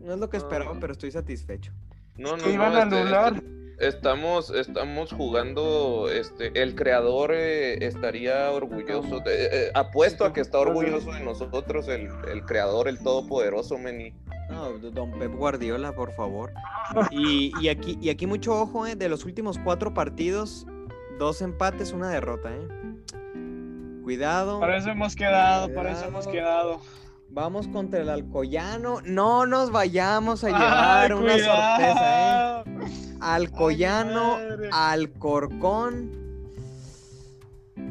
[0.03, 1.73] no es lo que esperaba, pero estoy satisfecho.
[2.17, 3.33] No, no, iban no, a este- anular.
[3.35, 10.41] este- estamos, estamos jugando, este, el creador eh, estaría orgulloso, de- eh, apuesto a que
[10.41, 14.13] está orgulloso de nosotros, el, el creador, el todopoderoso, Meni.
[14.49, 16.51] No, don Pep Guardiola, por favor.
[17.11, 20.65] Y, y aquí, y aquí mucho ojo, eh, de los últimos cuatro partidos,
[21.17, 22.67] dos empates, una derrota, ¿eh?
[24.03, 24.59] Cuidado.
[24.59, 26.81] Para eso hemos quedado, para eso hemos quedado.
[27.33, 29.01] Vamos contra el Alcoyano.
[29.03, 31.67] No nos vayamos a Ay, llevar una cuidado.
[31.67, 33.17] sorpresa, ¿eh?
[33.21, 34.69] Alcoyano, Ay.
[34.71, 36.11] Alcorcón.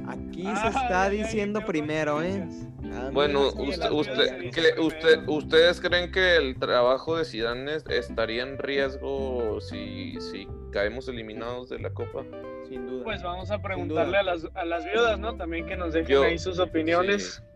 [0.07, 2.46] Aquí se está Ay, diciendo primero, ¿eh?
[2.92, 5.28] Ah, Bueno, usted, usted, que- usted-.
[5.28, 11.68] ¿ustedes creen que el trabajo de Zidane es- estaría en riesgo si, si caemos eliminados
[11.68, 12.24] de la Copa?
[12.68, 13.05] Sin duda.
[13.05, 15.37] Pues vamos a preguntarle a las, a las viudas, ¿no?
[15.37, 17.42] También que nos dejen Yo- ahí sus opiniones.
[17.42, 17.51] sí.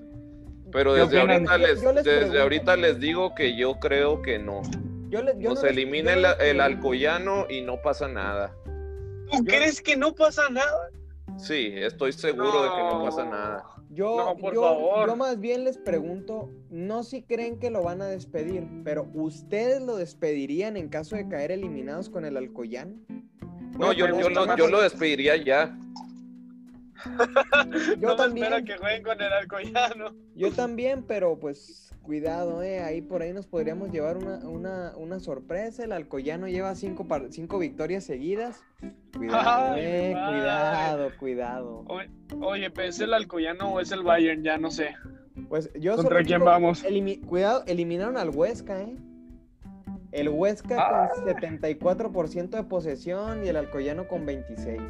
[0.77, 4.39] Pero ¿Qué desde ahorita, les, yo les desde ahorita les digo que yo creo que
[4.39, 4.61] no.
[5.09, 6.61] Yo le- yo Nos no elimina el, el.
[6.61, 8.55] Alcoyano y no pasa nada.
[9.33, 10.91] ¿Tú crees que no pasa nada?
[11.39, 13.65] Sí, estoy seguro de que no pasa nada.
[13.89, 15.07] Yo, No, por yo- favor.
[15.09, 19.81] yo más bien les pregunto, no si creen que lo van a despedir, pero ¿ustedes
[19.81, 22.97] lo despedirían en caso de caer eliminados con el Alcoyano?
[23.79, 25.75] No, yo, yo, lo, yo lo despediría ya.
[28.01, 30.15] Yo no también, espero que jueguen con el Alcoyano.
[30.35, 35.19] yo también, pero pues cuidado, eh, ahí por ahí nos podríamos llevar una, una, una
[35.21, 35.85] sorpresa.
[35.85, 38.63] El Alcoyano lleva cinco, par- cinco victorias seguidas.
[39.17, 41.85] Cuidado, Ay, eh, cuidado, cuidado.
[41.89, 42.09] Oye,
[42.41, 44.43] oye, ¿es el Alcoyano o es el Bayern?
[44.45, 44.95] Ya no sé.
[45.49, 46.85] Pues yo ¿Contra quién digo, vamos?
[46.85, 48.97] elimi- cuidado, eliminaron al Huesca, ¿eh?
[50.13, 51.09] El Huesca Ah.
[51.15, 54.81] con 74% de posesión y el Alcoyano con 26.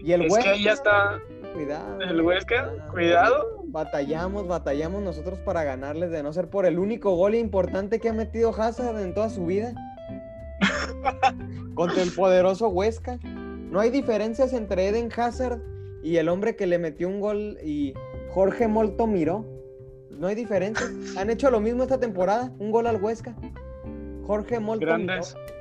[0.00, 1.20] Y el Es que ya está
[1.54, 2.00] cuidado.
[2.00, 2.72] el Huesca.
[2.90, 3.62] Cuidado.
[3.64, 8.12] Batallamos, batallamos nosotros para ganarles de no ser por el único gol importante que ha
[8.12, 9.74] metido Hazard en toda su vida.
[11.74, 13.18] Contra el poderoso Huesca.
[13.24, 15.60] No hay diferencias entre Eden Hazard
[16.02, 17.94] y el hombre que le metió un gol y
[18.30, 19.44] Jorge Molto miró.
[20.10, 20.90] No hay diferencias.
[21.16, 22.52] Han hecho lo mismo esta temporada.
[22.58, 23.36] Un gol al Huesca.
[24.26, 25.34] Jorge Molto Grandes.
[25.34, 25.58] miró.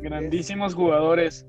[0.00, 1.46] Grandísimos jugadores.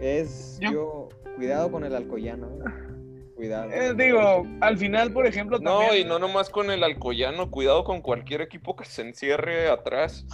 [0.00, 1.08] Es Yo- yo.
[1.36, 2.46] Cuidado con el Alcoyano.
[2.48, 3.30] eh.
[3.36, 3.70] Cuidado.
[3.70, 6.06] Eh, digo, al final, por ejemplo, No, también.
[6.06, 10.26] y no nomás con el Alcoyano, cuidado con cualquier equipo que se encierre atrás.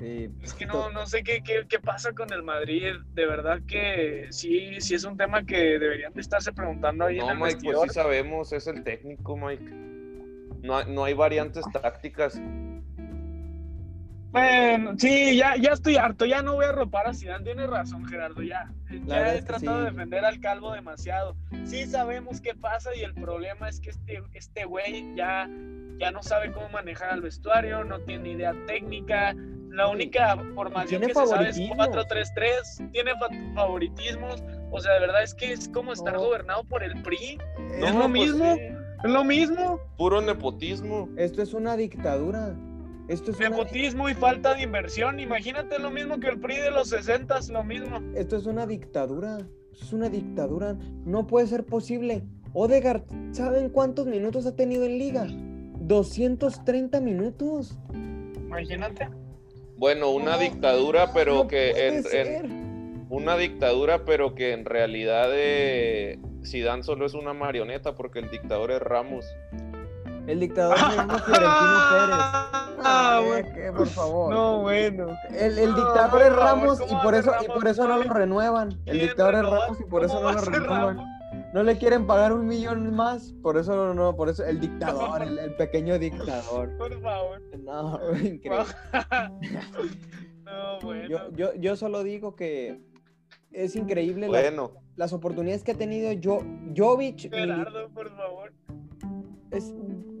[0.00, 2.92] Sí, Es que no, no sé qué, qué, qué pasa con el Madrid.
[3.14, 7.26] De verdad que sí, sí es un tema que deberían de estarse preguntando ahí en
[7.26, 7.76] No, el Mike, vestidor.
[7.78, 9.64] pues sí sabemos, es el técnico, Mike.
[10.62, 12.40] No, hay- no hay variantes tácticas.
[14.30, 18.04] Bueno, sí, ya, ya estoy harto, ya no voy a ropar a Zidane, tienes razón
[18.06, 18.70] Gerardo, ya.
[19.06, 19.84] Ya he tratado sí.
[19.84, 21.34] de defender al calvo demasiado.
[21.64, 25.48] Sí sabemos qué pasa y el problema es que este este güey ya,
[25.98, 29.34] ya no sabe cómo manejar al vestuario, no tiene idea técnica.
[29.70, 31.88] La única formación Tiene que se sabe es favoritismos.
[31.88, 36.20] 4-3-3, tiene fa- favoritismos, O sea, de verdad es que es como estar No.
[36.20, 37.38] gobernado por el PRI.
[37.78, 38.60] No, es lo pues mismo, sí,
[39.04, 39.80] es lo mismo.
[39.96, 41.08] Puro nepotismo.
[41.16, 42.54] Esto es una dictadura.
[43.08, 45.18] Esto es una, Nepotismo y falta de inversión.
[45.18, 48.00] Imagínate lo mismo que el PRI de los 60 lo mismo.
[48.14, 49.38] esto es una dictadura.
[49.72, 50.76] Esto es una dictadura.
[51.04, 52.22] No puede ser posible.
[52.52, 55.26] Odegaard, ¿saben cuántos minutos ha tenido en liga?
[55.80, 57.78] 230 minutos.
[58.36, 59.08] Imagínate.
[59.76, 62.46] Bueno, una No, dictadura, pero no que puede en, en- ser.
[63.10, 68.70] una dictadura, pero que en realidad eh, Zidane solo es una marioneta porque el dictador
[68.72, 69.24] es Ramos.
[70.28, 72.84] El dictador se llama Florentino Pérez.
[72.84, 73.48] Ah, bueno.
[73.54, 74.32] que, por favor.
[74.32, 75.08] No, bueno.
[75.30, 78.02] El, el dictador por es Ramos y ¿cómo por eso y por eso no lo
[78.02, 78.80] ¿Quién- renuevan.
[78.86, 79.42] El dictador es?
[79.42, 80.98] Ramos y por eso ¿Cómo no lo renuevan.
[81.54, 85.22] No le quieren pagar un millón más, por eso no, no, por eso el dictador,
[85.22, 86.76] el, el pequeño dictador.
[86.76, 87.40] Por favor.
[87.58, 88.64] No, increíble.
[90.44, 91.08] no, bueno.
[91.08, 92.80] Yo, yo, yo solo digo que
[93.50, 96.40] es increíble Bueno, las oportunidades que ha tenido yo,
[96.76, 97.30] Jovic.
[97.32, 98.52] Gerardo, por favor.
[99.50, 99.74] es-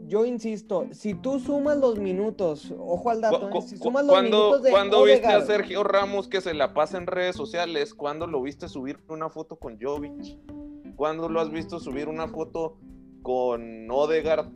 [0.08, 3.62] yo insisto, si tú sumas los minutos, ojo al dato, cu- ¿eh?
[3.62, 6.54] si cu- sumas los ¿cuándo, minutos de cuándo viste a Odegaard, Sergio Ramos que se
[6.54, 7.94] la pasa en redes sociales?
[7.94, 10.36] ¿Cuándo lo viste subir una foto con Jovic?
[10.96, 12.76] ¿Cuándo lo has visto subir una foto
[13.22, 14.46] con Odegaard?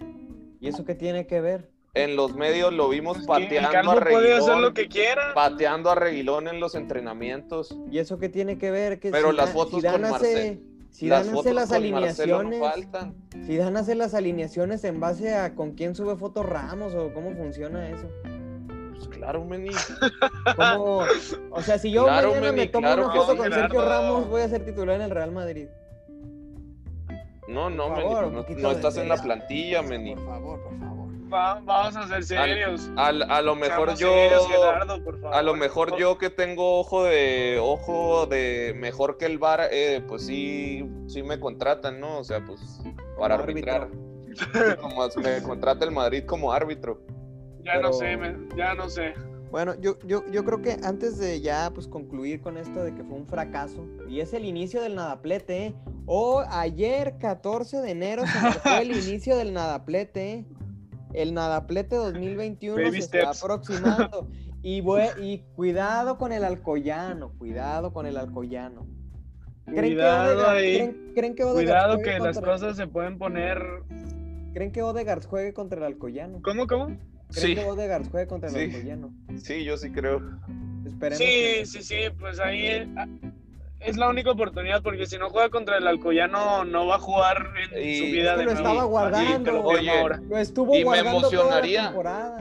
[0.60, 1.70] ¿Y eso qué tiene que ver?
[1.94, 5.34] En los medios lo vimos Pues pateando a calvo puede hacer Reguilón, lo que quiera.
[5.34, 7.76] pateando a Reguilón en los entrenamientos.
[7.90, 8.98] ¿Y eso qué tiene que ver?
[8.98, 10.62] Que Pero las fotos Zidane con hace,
[10.94, 12.60] Zidane Las hace fotos las no alineaciones.
[12.60, 13.14] faltan.
[13.46, 17.88] Zidane hace las alineaciones en base a con quién sube fotos Ramos o cómo funciona
[17.88, 18.08] eso.
[18.94, 19.70] Pues claro, Meni.
[20.56, 21.04] ¿Cómo-
[21.50, 23.52] O sea, si yo Claro, mañana me tomo claro una foto sí, con.
[23.52, 25.66] Sergio Ramos, voy a ser titular en el Real Madrid.
[27.48, 30.14] No, no, Por Meni, favor, pues no, no estás en la plantilla, Meni.
[30.14, 30.91] Por favor, por favor.
[31.32, 32.90] Va- vamos a ser serios.
[32.96, 35.34] Al- a lo mejor Seamos yo, serios, Gerardo, por favor.
[35.36, 40.02] a lo mejor yo que tengo ojo de, ojo de mejor que el VAR, eh,
[40.06, 42.18] pues sí, sí me contratan, ¿no?
[42.18, 42.60] O sea, pues
[43.18, 43.88] para Como arbitrar.
[44.80, 47.00] Como me contrata el Madrid como árbitro.
[47.64, 49.14] Ya no sé, me- ya no sé.
[49.50, 53.04] Bueno, yo, yo, yo creo que antes de ya pues concluir con esto de que
[53.04, 55.74] fue un fracaso, y es el inicio del nadaplete, ¿eh?
[56.06, 60.44] O ayer, 14 de enero, se marcó el inicio del nadaplete, ¿eh?
[61.14, 64.28] El nadaplete 2021 Baby se está aproximando.
[64.62, 64.80] Y,
[65.56, 68.86] cuidado con el alcoyano, cuidado con el alcoyano.
[69.66, 70.74] ¿Creen Cuidado Odegaard- ahí.
[70.76, 73.58] creen- creen que Odegaard Cuidado juegue que las contra- cosas se pueden poner.
[74.54, 76.40] ¿Creen que Odegaard juegue contra el alcoyano?
[76.42, 76.86] ¿Cómo, cómo?
[76.86, 78.76] ¿Creen Sí, que Odegaard juegue contra el Sí.
[78.76, 79.12] alcoyano?
[79.36, 80.20] sí, yo sí creo.
[80.86, 82.92] Esperemos Sí, que- sí, sí, pues ahí
[83.84, 87.48] es la única oportunidad porque si no juega contra el Alcoyano no va a jugar
[87.72, 88.68] en Y- su vida Es que de lo nuevo.
[88.68, 89.52] estaba guardando.
[89.52, 90.20] Lo Oye, firmo ahora.
[90.28, 91.82] Lo estuvo Y me guardando toda la emocionaría.
[91.84, 92.38] temporada.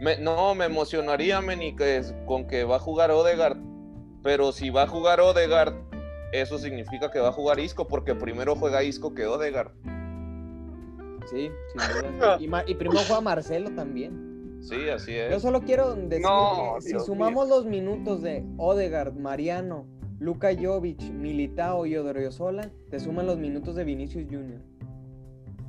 [0.00, 3.58] Me- no, me emocionaría, Meni, que es- con que va a jugar Odegaard.
[4.22, 5.74] Pero si va a jugar Odegaard,
[6.32, 9.70] eso significa que va a jugar Isco, porque primero juega Isco que Odegaard.
[11.30, 12.64] Sí, sin duda.
[12.66, 14.58] Y, primero juega Marcelo también.
[14.60, 15.42] Sí, así Yo es.
[15.42, 19.86] solo quiero decir No, que si Dios sumamos los minutos de Odegaard, Mariano,
[20.20, 24.60] Luka Jovic, Militao y Odriozola, te suman los minutos de Vinicius Jr.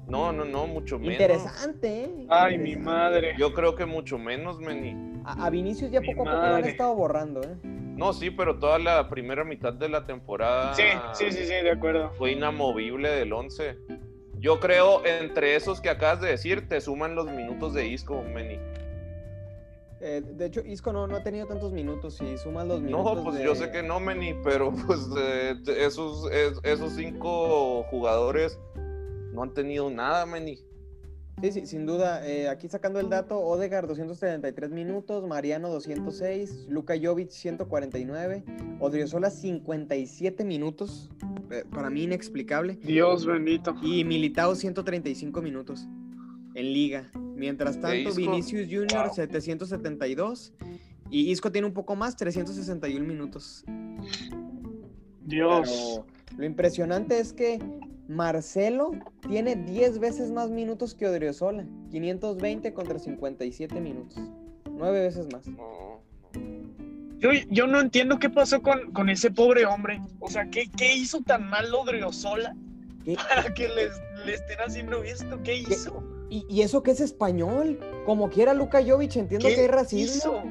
[0.08, 1.14] No, no, no, mucho menos.
[1.14, 2.26] Interesante, ¿eh?
[2.30, 3.36] Ay, mi madre.
[3.38, 5.22] Yo creo que mucho menos, Meni.
[5.24, 7.56] A, a Vinicius ya Mi poco a poco lo han estado borrando, ¿eh?
[7.64, 10.84] No, sí, pero toda la primera mitad de la temporada Sí,
[11.14, 12.12] sí, sí, sí, de acuerdo.
[12.18, 13.78] fue inamovible del 11.
[14.40, 18.58] Yo creo, entre esos que acabas de decir, te suman los minutos de Isco, Meni.
[20.02, 22.16] Eh, de hecho, Isco no, no ha tenido tantos minutos.
[22.16, 23.18] Si sumas los minutos.
[23.18, 27.84] No, pues de- yo sé que no, Meni, pero pues eh, esos, es- esos cinco
[27.90, 28.58] jugadores
[29.34, 30.60] no han tenido nada, Meni.
[31.42, 32.28] Sí, sí, sin duda.
[32.28, 38.44] Eh, aquí sacando el dato, Odegaard 233 minutos, Mariano 206, Luka Jovic 149,
[38.82, 41.10] Odriozola 57 minutos,
[41.50, 43.74] eh, para mí inexplicable, Dios bendito.
[43.82, 45.88] y Militao 135 minutos
[46.56, 47.10] en liga.
[47.36, 49.06] Mientras tanto, Vinicius Jr.
[49.06, 49.14] wow.
[49.14, 50.54] 772
[51.10, 53.64] y Isco tiene un poco más, 361 minutos.
[55.26, 55.70] Dios.
[55.70, 57.60] Pero lo impresionante es que
[58.08, 58.92] Marcelo
[59.28, 61.66] tiene 10 veces más minutos que Odriozola.
[61.92, 64.20] 520 contra 57 minutos.
[64.72, 65.46] 9 veces más.
[67.20, 70.02] Yo, yo no entiendo qué pasó con, con ese pobre hombre.
[70.20, 72.56] O sea, ¿qué, qué hizo tan mal Odriozola
[73.04, 73.16] ¿Qué?
[73.16, 73.92] para que les,
[74.26, 75.42] le estén haciendo esto?
[75.44, 76.04] ¿Qué hizo?
[76.30, 77.80] Y, y eso que es español.
[78.06, 80.16] Como quiera Luka Jovic, entiendo que hay racismo.
[80.16, 80.44] hizo?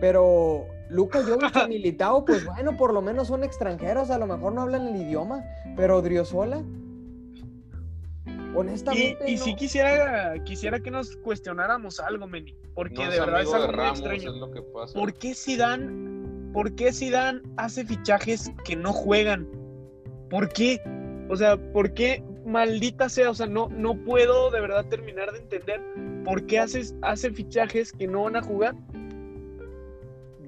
[0.00, 4.10] Pero Luka Jovic y Militao, pues bueno, por lo menos son extranjeros.
[4.10, 5.44] A lo mejor no hablan el idioma.
[5.76, 6.62] Pero Odriozola.
[8.26, 9.30] Y, Honestamente.
[9.30, 9.42] y no.
[9.44, 12.54] sí quisiera, quisiera que nos cuestionáramos algo, Meni.
[12.74, 14.30] Porque no de verdad es algo muy Ramos, extraño.
[14.30, 14.98] es lo que pasa.
[14.98, 19.48] ¿Por qué Zidane, por qué Zidane hace fichajes que no juegan?
[20.30, 20.80] ¿Por qué?
[21.30, 23.30] O sea, ¿por qué maldita sea?
[23.30, 25.80] O sea, no, no puedo de verdad terminar de entender
[26.24, 28.74] por qué haces, hace fichajes que no van a jugar.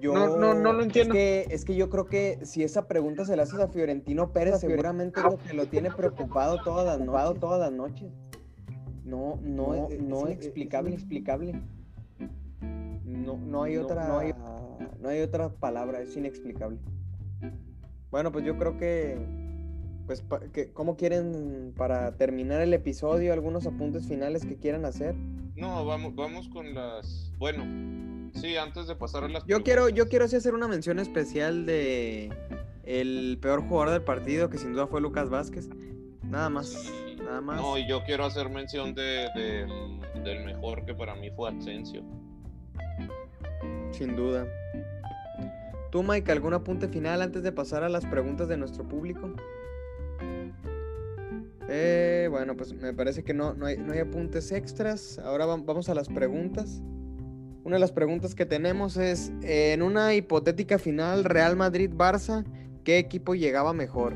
[0.01, 1.15] Yo, No, no, no lo entiendo.
[1.15, 4.31] Es que, es que yo creo que si esa pregunta se la haces a Fiorentino
[4.33, 8.11] Pérez, seguramente lo que lo tiene preocupado todas las, no- todas las noches.
[9.05, 11.61] No, no, es, no es explicable, explicable.
[13.05, 14.35] No, no hay otra, no hay,
[15.01, 16.79] no hay otra palabra, es inexplicable.
[18.11, 19.17] Bueno, pues yo creo que,
[20.07, 23.33] pues, pa- que, ¿cómo quieren para terminar el episodio?
[23.33, 25.15] ¿Algunos apuntes finales que quieran hacer?
[25.57, 27.33] No, vamos, vamos con las.
[27.39, 27.65] Bueno,
[28.35, 29.45] sí, antes de pasar a las.
[29.47, 32.31] Yo quiero, yo quiero sí hacer una mención especial de
[32.85, 35.69] el peor jugador del partido, que sin duda fue Lucas Vázquez.
[36.23, 36.69] Nada más.
[36.69, 37.17] Sí.
[37.25, 37.61] nada más.
[37.61, 42.03] No, y yo quiero hacer mención de, del- del mejor que para mí fue Asensio.
[43.93, 44.47] Sin duda.
[45.91, 49.31] ¿Tú, Mike, algún apunte final antes de pasar a las preguntas de nuestro público?
[51.69, 55.19] Eh, bueno, pues me parece que no, no, hay, no hay apuntes extras.
[55.19, 56.83] Ahora vam- vamos a las preguntas.
[57.65, 62.45] Una de las preguntas que tenemos es, en una hipotética final Real Madrid-Barça,
[62.85, 64.15] ¿qué equipo llegaba mejor?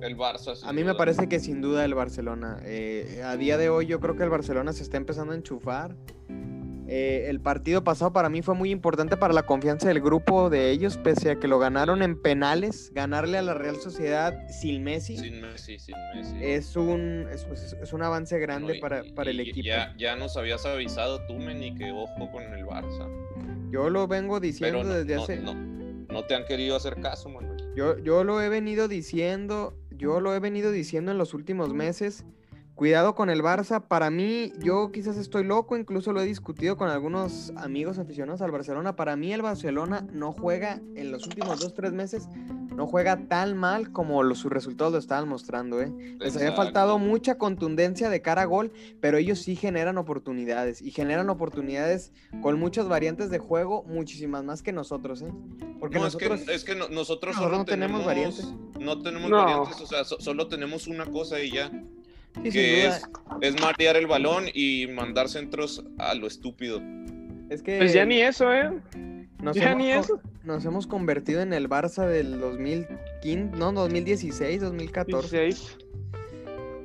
[0.00, 0.56] El Barça.
[0.62, 2.58] A mí me parece que sin duda el Barcelona.
[2.64, 5.96] Eh, a día de hoy yo creo que el Barcelona se está empezando a enchufar.
[6.88, 10.70] Eh, el partido pasado para mí fue muy importante para la confianza del grupo de
[10.70, 12.92] ellos, pese a que lo ganaron en penales.
[12.94, 16.36] Ganarle a la Real Sociedad sin Messi Sin Messi, sin Messi.
[16.40, 19.66] es, un, es, pues, es un avance grande No, y- para, para el equipo.
[19.66, 23.08] Ya, ya nos habías avisado tú, Meni, que ojo con el Barça.
[23.70, 25.36] Yo lo vengo diciendo Pero no, desde no- hace...
[25.38, 27.56] no, no te han querido hacer caso, Manuel.
[27.74, 32.24] Yo, yo lo he venido diciendo, yo lo he venido diciendo en los últimos meses.
[32.76, 33.80] Cuidado con el Barça.
[33.88, 38.50] Para mí, yo quizás estoy loco, incluso lo he discutido con algunos amigos aficionados al
[38.50, 38.94] Barcelona.
[38.96, 42.28] Para mí, el Barcelona no juega en los últimos dos, tres meses,
[42.74, 45.80] no juega tan mal como los, sus resultados lo estaban mostrando.
[45.80, 45.90] ¿eh?
[46.20, 50.90] Les había faltado mucha contundencia de cara a gol, pero ellos sí generan oportunidades y
[50.90, 52.12] generan oportunidades
[52.42, 55.22] con muchas variantes de juego, muchísimas más que nosotros.
[55.22, 55.32] ¿eh?
[55.80, 56.40] Porque no, nosotros.
[56.40, 58.46] es que, es que no- nosotros, nosotros solo no tenemos variantes.
[58.78, 59.38] No tenemos No.
[59.38, 61.72] variantes, o sea, so- solo tenemos una cosa y ya.
[62.44, 63.02] Sí, que es,
[63.40, 66.80] es marear el balón y mandar centros a lo estúpido.
[67.50, 68.70] Es que Pues ya ni eso, ¿eh?
[69.42, 70.20] nos, ya hemos, ni eso.
[70.44, 75.40] nos hemos convertido en el Barça del 2015, no, 2016, 2014.
[75.44, 75.78] 16.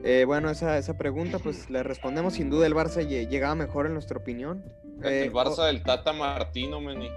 [0.03, 3.85] Eh, bueno, esa, esa pregunta pues le respondemos sin duda el Barça lle- llegaba mejor
[3.85, 4.63] en nuestra opinión.
[5.03, 7.09] Eh, el Barça del Tata Martino, Meni.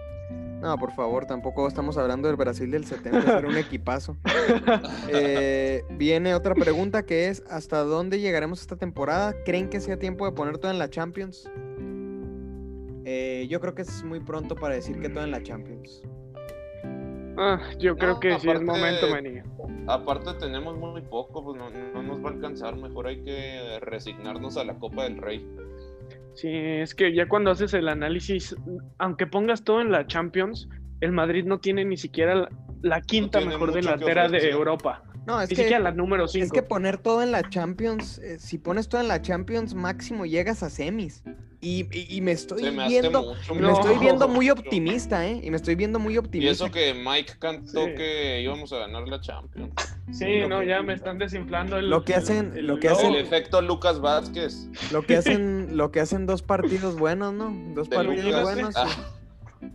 [0.61, 4.17] No, por favor, tampoco estamos hablando del Brasil del 70, era un equipazo.
[5.09, 9.35] Eh, viene otra pregunta que es, ¿hasta dónde llegaremos esta temporada?
[9.45, 11.49] ¿Creen que sea tiempo de poner todo en la Champions?
[13.05, 16.03] Eh, yo creo que es muy pronto para decir que todo en la Champions.
[17.37, 19.43] Ah, yo creo No, que sí es momento, Manny.
[19.87, 22.77] Aparte tenemos muy poco, pues no, no nos va a alcanzar.
[22.77, 25.45] Mejor hay que resignarnos a la Copa del Rey.
[26.35, 28.57] Sí, es que ya cuando haces el análisis,
[28.99, 30.68] aunque pongas todo en la Champions,
[31.01, 32.49] el Madrid no tiene ni siquiera la,
[32.83, 34.51] la quinta mejor delantera de.
[34.51, 35.03] Europa.
[35.27, 36.45] No, es Ni que, siquiera la número 5.
[36.45, 40.27] es que poner todo en la Champions, eh, si pones todo en la Champions, máximo
[40.27, 41.23] llegas a semis.
[41.63, 43.73] Y, y- y me estoy me viendo, me No.
[43.73, 45.41] estoy viendo muy optimista, ¿eh?
[45.43, 46.53] Y me estoy viendo muy Y optimista.
[46.67, 47.95] eso que Mike cantó Sí.
[47.97, 49.73] que íbamos a ganar la Champions.
[50.13, 51.89] Sí, lo no, que- ya me están desinflando el.
[51.89, 54.69] lo que hacen- el- lo que el hacen- El efecto Lucas Vázquez.
[54.93, 57.51] Lo que hacen, lo que hacen dos partidos buenos, ¿no?
[57.75, 58.43] Dos de partidos Lucas.
[58.43, 58.75] buenos.
[58.77, 58.87] Ah.
[59.61, 59.67] sí.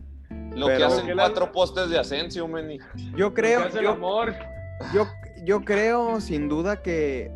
[0.56, 2.78] Lo que hacen Que la- cuatro postes de Asensio, Meni.
[3.14, 4.36] Yo Lo que creo, hace el yo, amor.
[4.94, 5.08] yo,
[5.50, 7.32] yo creo sin duda que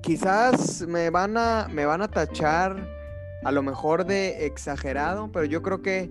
[0.00, 2.88] quizás me van a, me van a tachar
[3.44, 6.10] a lo mejor de exagerado, pero yo creo que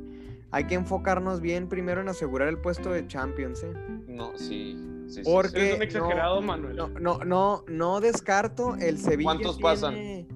[0.52, 3.74] hay que enfocarnos bien primero en asegurar el puesto de Champions, ¿eh?
[4.08, 4.78] No, sí.
[5.10, 5.98] sí, sí, Porque- sí.
[5.98, 6.78] No, Manuel.
[6.78, 9.32] No, no, no, no descarto el Sevilla.
[9.32, 9.94] ¿Cuántos pasan?
[9.94, 10.28] tiene-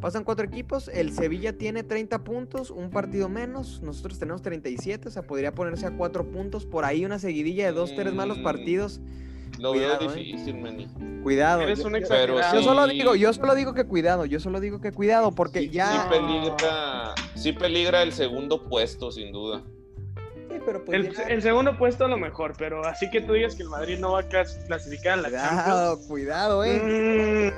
[0.00, 5.10] Pasan cuatro equipos, el Sevilla tiene 30 puntos, un partido menos, nosotros tenemos 37, o
[5.10, 8.42] sea, podría ponerse a cuatro puntos, por ahí una seguidilla de dos, tres malos Mm,
[8.42, 9.00] partidos,
[9.58, 10.14] Lo Cuidado, veo eh.
[10.18, 10.86] difícil, Meni.
[11.22, 11.62] cuidado.
[11.62, 12.40] Eres yo- un exagerado.
[12.54, 15.70] Yo solo digo, yo solo digo que cuidado, yo solo digo que cuidado, porque Sí,
[15.70, 15.92] ya...
[15.92, 19.62] sí peligra, sí peligra el segundo puesto, sin duda.
[20.50, 23.62] Sí, pero pues El, segundo puesto a lo mejor, pero así que tú digas que
[23.62, 27.50] el Madrid no va a clas- clasificar en la Cuidado, cuidado, eh.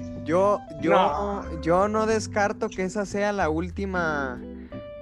[0.00, 1.60] Mm, Yo, yo, No.
[1.62, 4.40] yo no descarto que esa sea la última,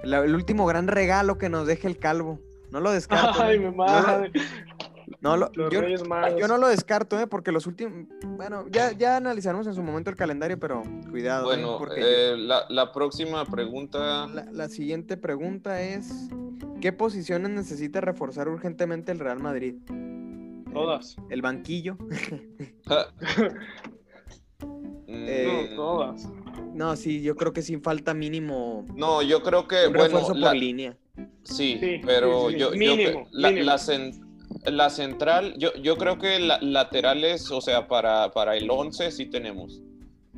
[0.02, 2.38] la- el último gran regalo que nos deje el calvo.
[2.70, 3.42] No lo descarto.
[3.42, 3.58] Ay, eh.
[3.60, 4.32] mi No lo- madre.
[5.20, 6.38] No lo- Los yo, Reyes Magos.
[6.40, 7.26] yo no lo descarto, ¿eh?
[7.26, 8.06] Porque los últimos...
[8.36, 11.42] Bueno, ya, ya analizaremos en su momento el calendario, pero cuidado.
[11.52, 11.56] ¿eh?
[11.56, 14.28] Bueno, Porque eh, la, la próxima pregunta.
[14.28, 16.28] la, la siguiente pregunta es...
[16.80, 19.74] ¿Qué posiciones necesita reforzar urgentemente el Real Madrid?
[20.72, 21.16] Todas.
[21.30, 21.96] el banquillo.
[25.10, 26.28] Mm, Eh, No, todas.
[26.74, 30.34] No, sí, yo creo que sí falta mínimo No, yo creo que, un bueno, refuerzo
[30.34, 30.96] la- por línea.
[31.44, 33.66] sí, Sí, pero sí, sí, yo, yo mínimo, cre- la, mínimo.
[33.66, 33.78] la
[34.66, 39.26] la central, yo, yo creo que la, laterales, o sea, para, para el 11 sí
[39.26, 39.82] tenemos.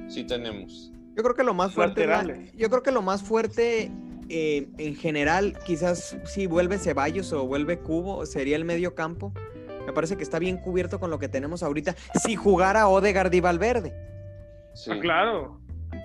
[0.09, 0.93] Sí tenemos.
[1.17, 2.07] Yo creo que lo más fuerte.
[2.07, 2.53] Laterales.
[2.57, 3.91] yo creo que lo más fuerte
[4.29, 9.33] eh, en general, quizás si vuelve Ceballos o vuelve Cubo, sería el medio campo.
[9.87, 11.97] Me parece que está bien cubierto con lo que tenemos ahorita.
[12.23, 13.95] Si jugara Odegaard y Valverde.
[14.75, 14.91] Sí.
[14.93, 15.61] Ah, claro.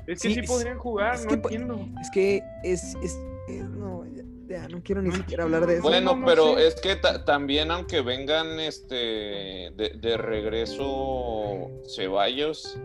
[0.07, 1.87] Es que Sí, podrían jugar, es no que entiendo.
[2.01, 2.95] Es que es.
[3.03, 4.03] es- es- no,
[4.47, 5.83] ya, no quiero ni siquiera hablar de eso.
[5.83, 6.67] Bueno, no, no pero sé.
[6.67, 12.77] es que ta- también aunque vengan este de, de regreso Ceballos.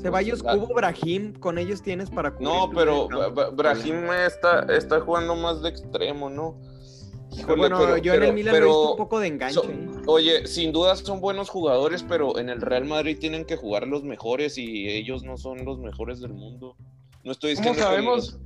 [0.00, 2.48] Ceballos, la- Cubo, Brahim, con ellos tienes para cubrir.
[2.48, 3.08] No, pero
[3.52, 6.60] Brahim está, está jugando más de extremo, ¿no?
[7.36, 9.26] Híjole, bueno, pero- yo en pero- el Milan lo he pero- visto un poco de
[9.28, 9.60] enganche.
[10.06, 14.04] Oye, sin duda son buenos jugadores, pero en el Real Madrid tienen que jugar los
[14.04, 16.76] mejores y ellos no son los mejores del mundo.
[17.24, 18.16] No estoy ¿Cómo diciendo que sabemos?
[18.16, 18.40] los-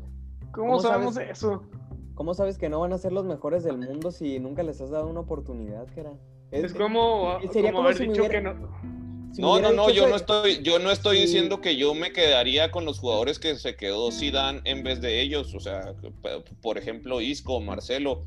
[0.53, 1.31] ¿Cómo, ¿Cómo sabemos sabes?
[1.33, 1.63] eso?
[2.19, 4.91] ¿Cómo sabes que no van a ser los mejores del mundo si nunca les has
[4.91, 6.15] dado una oportunidad, Kera?
[6.51, 8.69] Es como, sería como como haber si me dicho hubiera- que no.
[9.33, 11.23] si No, no, no, yo no estoy, yo no estoy Sí.
[11.27, 15.21] diciendo que yo me quedaría con los jugadores que se quedó Zidane en vez de
[15.21, 15.95] ellos, o sea,
[16.61, 18.25] por ejemplo, Isco, Marcelo,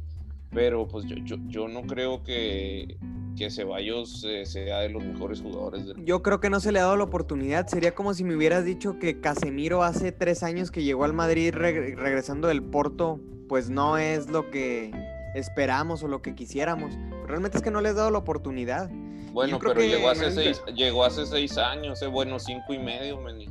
[0.52, 2.96] pero pues yo, yo, yo no creo que,
[3.38, 6.80] que Ceballos eh, sea de los mejores jugadores del Yo creo que no se le
[6.80, 7.68] ha dado la oportunidad.
[7.68, 11.54] Sería como si me hubieras dicho que Casemiro hace tres años que llegó al Madrid
[11.54, 13.20] reg- regresando del Porto,
[13.52, 14.92] pues no es lo que
[15.36, 16.94] esperamos o lo que quisiéramos.
[17.28, 18.90] Realmente es que no le has dado la oportunidad.
[19.34, 23.20] Bueno, pero que- llegó hace seis, llegó hace seis años, eh, bueno, cinco y medio,
[23.20, 23.50] meni.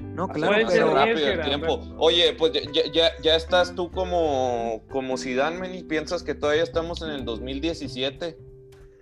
[0.00, 0.92] No, claro, pero...
[0.92, 1.44] rápido el Gerardo.
[1.50, 1.80] tiempo.
[1.98, 7.00] Oye, pues ya, ya, ya estás tú como, como Zidane, Meni, piensas que todavía estamos
[7.02, 8.36] en el 2017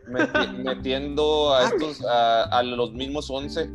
[0.06, 3.70] meti- metiendo a Ah, estos a, a los mismos 11.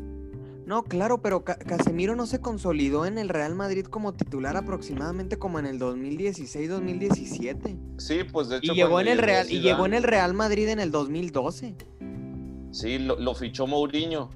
[0.66, 5.38] No, claro, pero Ca- Casemiro no se consolidó en el Real Madrid como titular aproximadamente
[5.38, 7.78] como en el 2016-2017.
[7.98, 10.68] Sí, pues de hecho Y llegó en el Real y llegó en el Real Madrid
[10.70, 11.76] en el 2012.
[12.72, 14.30] Sí, lo, lo fichó Mourinho.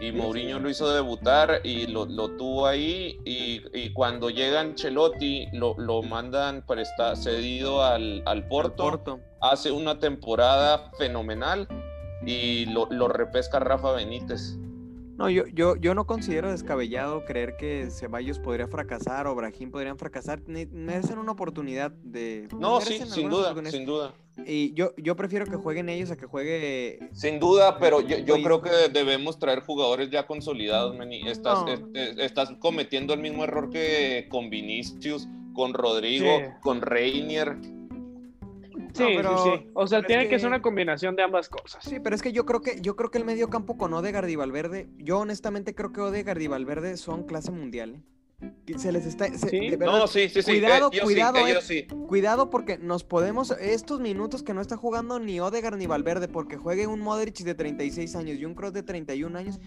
[0.00, 3.18] Y Mourinho lo hizo debutar y lo, lo tuvo ahí.
[3.24, 8.82] Y, y cuando llega Ancelotti, lo, lo mandan presta, cedido al, al Porto.
[8.90, 9.20] Porto.
[9.40, 11.68] Hace una temporada fenomenal
[12.26, 14.56] y lo, lo repesca Rafa Benítez.
[15.16, 19.96] No, yo, yo, yo no considero descabellado creer que Ceballos podría fracasar o Brahim podrían
[19.96, 20.40] fracasar.
[20.48, 22.48] Merecen una oportunidad de.
[22.58, 24.12] No, sí, sin duda, sin duda.
[24.44, 26.98] Y yo, yo prefiero que jueguen ellos a que juegue.
[27.12, 31.28] Sin duda, pero yo, yo creo que debemos traer jugadores ya consolidados, Meni.
[31.28, 31.68] Estás, No.
[31.72, 36.44] este, estás cometiendo el mismo error que con Vinicius, con Rodrigo, Sí.
[36.60, 37.56] con Reinier.
[38.94, 39.70] Sí, pero- sí, sí.
[39.74, 40.34] O sea, pero tiene es que...
[40.36, 41.84] que- ser una combinación de ambas cosas.
[41.84, 44.28] Sí, pero es que yo creo que yo creo que el medio campo con Odegaard
[44.28, 47.96] y Valverde, yo honestamente creo que Odegaard y Valverde son clase mundial.
[47.96, 48.02] ¿eh?
[48.76, 49.26] Se les está.
[49.28, 49.70] se- Sí.
[49.70, 50.50] de verdad, No, sí, sí, sí.
[50.50, 51.88] Cuidado, cuidado, sí, eh.
[52.08, 56.56] Cuidado porque nos podemos, estos minutos que no está jugando ni Odegaard ni Valverde, porque
[56.56, 59.60] juegue un Modric de 36 años y un Kroos de 31 años,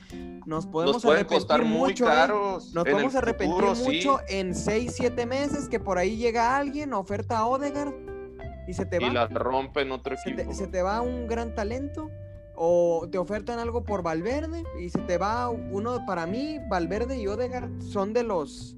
[0.46, 2.06] nos podemos Nos arrepentir costar muy mucho.
[2.06, 2.08] ¿eh?
[2.10, 2.74] caros.
[2.74, 3.84] Nos podemos arrepentir futuro, sí.
[3.84, 7.94] mucho en 6, 7 meses que por ahí llega alguien, oferta a Odegaard
[8.68, 9.08] y se te va.
[9.08, 10.50] Y la rompen otro se, equipo.
[10.50, 12.10] te, se te va un gran talento
[12.56, 17.28] o te ofertan algo por Valverde y se te va uno para mí, Valverde y
[17.28, 18.74] Odegaard son de los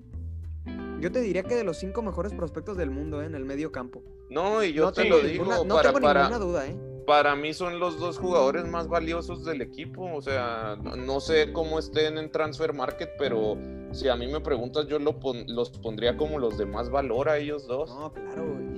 [1.00, 3.26] yo te diría que de los cinco mejores prospectos del mundo ¿eh?
[3.26, 4.04] en el medio campo.
[4.30, 6.76] No, y yo no te lo digo, ninguna, no para, tengo para, ninguna duda, ¿eh?
[7.08, 10.14] para mí son los dos jugadores más valiosos del equipo.
[10.14, 13.58] O sea, no, no sé cómo estén en Transfer Market, pero
[13.94, 17.30] si a mí me preguntas, yo lo pon- los pondría como los de más valor
[17.30, 17.90] a ellos dos.
[17.98, 18.58] No, claro.
[18.60, 18.69] Y, y- y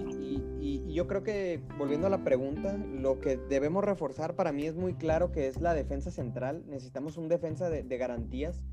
[0.93, 4.93] yo creo que, volviendo a la pregunta, lo que debemos reforzar para mí es muy
[4.93, 6.63] claro que es la defensa central.
[6.67, 8.63] Necesitamos un defensa de, de garantías,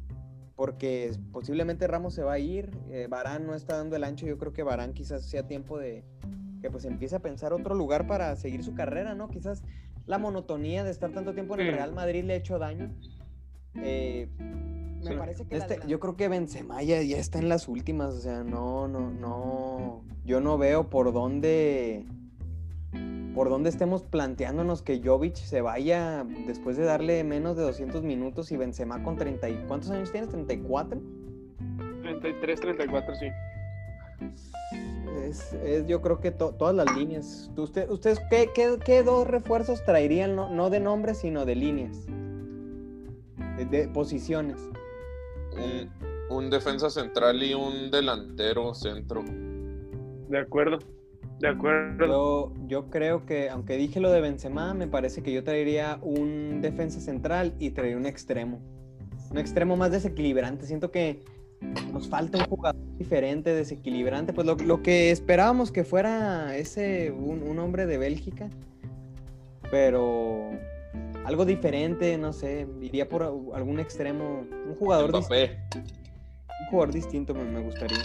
[0.58, 4.26] porque posiblemente Ramos se va a ir, eh, Barán no está dando el ancho.
[4.26, 6.04] Yo creo que Barán quizás sea tiempo de
[6.60, 9.28] que pues empiece a pensar otro lugar para seguir su carrera, ¿no?
[9.28, 9.62] Quizás
[10.06, 11.74] la monotonía de estar tanto tiempo en el.
[11.74, 12.90] Real Madrid le ha hecho daño.
[13.76, 14.28] Eh,
[15.02, 15.16] me Sí.
[15.16, 18.42] parece que este, yo creo que Benzema ya, ya está en las últimas, o sea,
[18.44, 22.04] no, no, no, yo no veo por dónde,
[23.34, 28.50] por dónde estemos planteándonos que Jovic se vaya después de darle menos de 200 minutos
[28.50, 30.30] y Benzema con 30 y, ¿cuántos años tienes?
[30.30, 31.00] ¿34?
[32.02, 33.26] 33, 34, sí.
[35.24, 37.50] Es, es- yo creo que to- todas las líneas.
[37.54, 41.54] ¿Tú- Usted, ¿Ustedes qué, qué- qué dos refuerzos traerían, no, no de nombres, sino de
[41.54, 42.06] líneas?
[43.56, 44.56] De, de posiciones.
[45.58, 49.24] Un, un defensa central y un delantero centro.
[50.28, 50.78] De acuerdo.
[51.40, 52.06] De acuerdo.
[52.06, 56.60] Yo, yo creo que, aunque dije lo de Benzema, me parece que yo traería un
[56.60, 58.60] defensa central y traería un extremo.
[59.30, 60.66] Un extremo más desequilibrante.
[60.66, 61.22] Siento que
[61.92, 64.32] nos falta un jugador diferente, desequilibrante.
[64.32, 68.48] Pues lo, lo que esperábamos que fuera ese, un, un hombre de Bélgica.
[69.70, 70.50] Pero
[71.28, 75.58] algo diferente, no sé, iría por algún extremo, un jugador, Mbappé.
[75.74, 77.98] un jugador distinto me, me gustaría.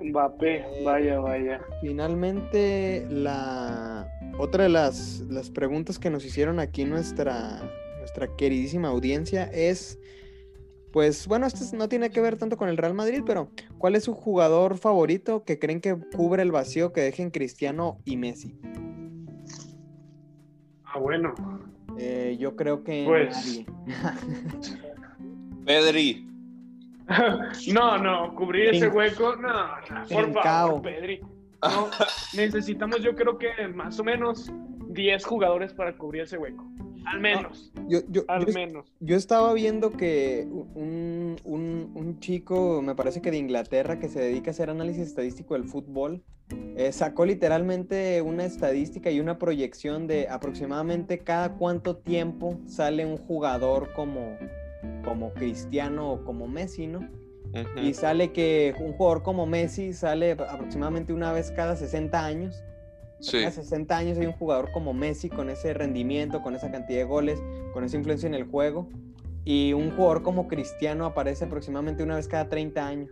[0.00, 1.60] Mbappé, vaya, vaya.
[1.80, 4.08] Finalmente, la
[4.38, 7.60] otra de las, las preguntas que nos hicieron aquí nuestra,
[7.98, 9.98] nuestra queridísima audiencia es,
[10.92, 13.48] pues bueno, esto es- no tiene que ver tanto con el Real Madrid, pero
[13.78, 18.16] ¿cuál es su jugador favorito que creen que cubre el vacío que dejen Cristiano y
[18.16, 18.56] Messi?
[20.84, 21.34] Ah, bueno.
[21.98, 23.66] Eh, yo creo que Pues- nadie.
[25.66, 26.28] Pedri.
[27.72, 31.20] no, no, cubrir ese hueco, no, no, por favor, Pedri.
[31.62, 31.88] No,
[32.34, 34.50] necesitamos yo creo que más o menos
[34.88, 36.64] 10 jugadores para cubrir ese hueco.
[37.06, 38.92] Al menos, Yo, yo- al yo- menos.
[39.00, 44.20] Yo estaba viendo que un, un- un chico, me parece que de Inglaterra, que se
[44.20, 46.22] dedica a hacer análisis estadístico del fútbol,
[46.76, 53.16] eh, sacó literalmente una estadística y una proyección de aproximadamente cada cuánto tiempo sale un
[53.16, 54.36] jugador como,
[55.04, 56.98] como Cristiano o como Messi, ¿no?
[56.98, 57.80] Ujú.
[57.82, 62.62] Y sale que un jugador como Messi sale aproximadamente una vez cada 60 años.
[63.22, 63.38] Sí.
[63.38, 67.04] Cada 60 años hay un jugador como Messi con ese rendimiento, con esa cantidad de
[67.04, 67.42] goles,
[67.72, 68.88] con esa influencia en el juego.
[69.44, 73.10] Y un jugador como Cristiano aparece aproximadamente una vez cada 30 años.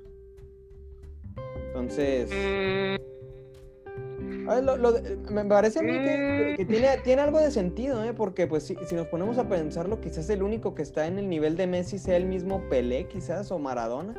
[1.69, 2.31] Entonces,
[4.21, 4.93] Mm, a ver, lo-
[5.33, 8.13] me parece a mí que, que tiene, tiene algo de sentido, ¿eh?
[8.13, 11.29] porque pues si, si nos ponemos a pensarlo, quizás el único que está en el
[11.29, 14.15] nivel de Messi sea el mismo Pelé, quizás, o Maradona.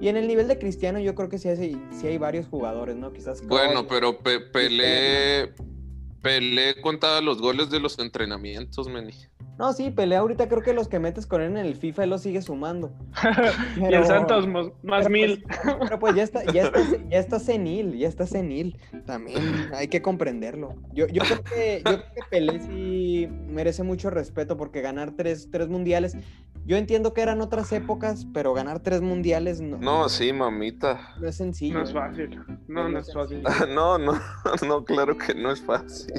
[0.00, 2.96] Y en el nivel de Cristiano yo creo que sí hay, sí hay varios jugadores,
[2.96, 3.12] ¿no?
[3.12, 3.44] Quizás...
[3.46, 5.52] Bueno, pero Pe- Pelé.
[6.22, 9.12] Pelé contaba los goles de los entrenamientos, meni.
[9.58, 12.10] No, sí, Pelé ahorita creo que los que metes con él en el FIFA él
[12.10, 12.92] los sigue sumando.
[13.76, 15.44] y el Santos más, más pero mil.
[15.80, 18.76] Pero pues ya está, ya está, ya está senil, ya está senil.
[19.06, 20.74] También hay que comprenderlo.
[20.92, 25.48] Yo, yo, creo que, yo creo que Pelé sí merece mucho respeto porque ganar tres,
[25.50, 26.16] tres mundiales.
[26.66, 30.98] Yo entiendo que eran otras épocas, pero ganar tres mundiales no, No, sí, mamita.
[31.20, 31.78] no es sencillo.
[31.78, 32.40] No es fácil.
[32.66, 33.42] No, no es fácil.
[33.74, 34.18] No, no,
[34.66, 36.12] no, claro que no es fácil.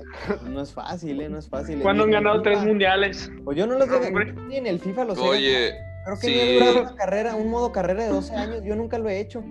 [0.49, 1.27] No es fácil, ¿eh?
[1.29, 1.81] No es fácil.
[1.81, 3.29] ¿Cuándo han ganado tres mundiales?
[3.43, 4.09] Pues yo no los he
[4.47, 5.73] ni en el FIFA los he Oye,
[6.05, 6.33] Creo que Sí.
[6.33, 9.19] ni he durado una carrera, un modo carrera de 12 años, yo nunca lo he
[9.19, 9.43] hecho.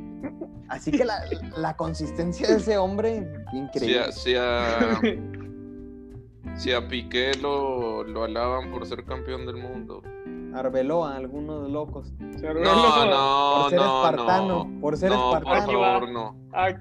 [0.69, 1.21] Así que la,
[1.59, 4.01] la consistencia de ese hombre, si increíble.
[4.01, 4.99] a, si a,
[6.57, 10.03] si a Piqué lo, lo alaban por ser campeón del mundo.
[10.59, 12.13] Arbeloa, algunos locos.
[12.19, 14.81] No, no, por ser no, espartano, no.
[14.81, 15.73] por ser no, por espartano.
[15.83, 16.37] favor, no.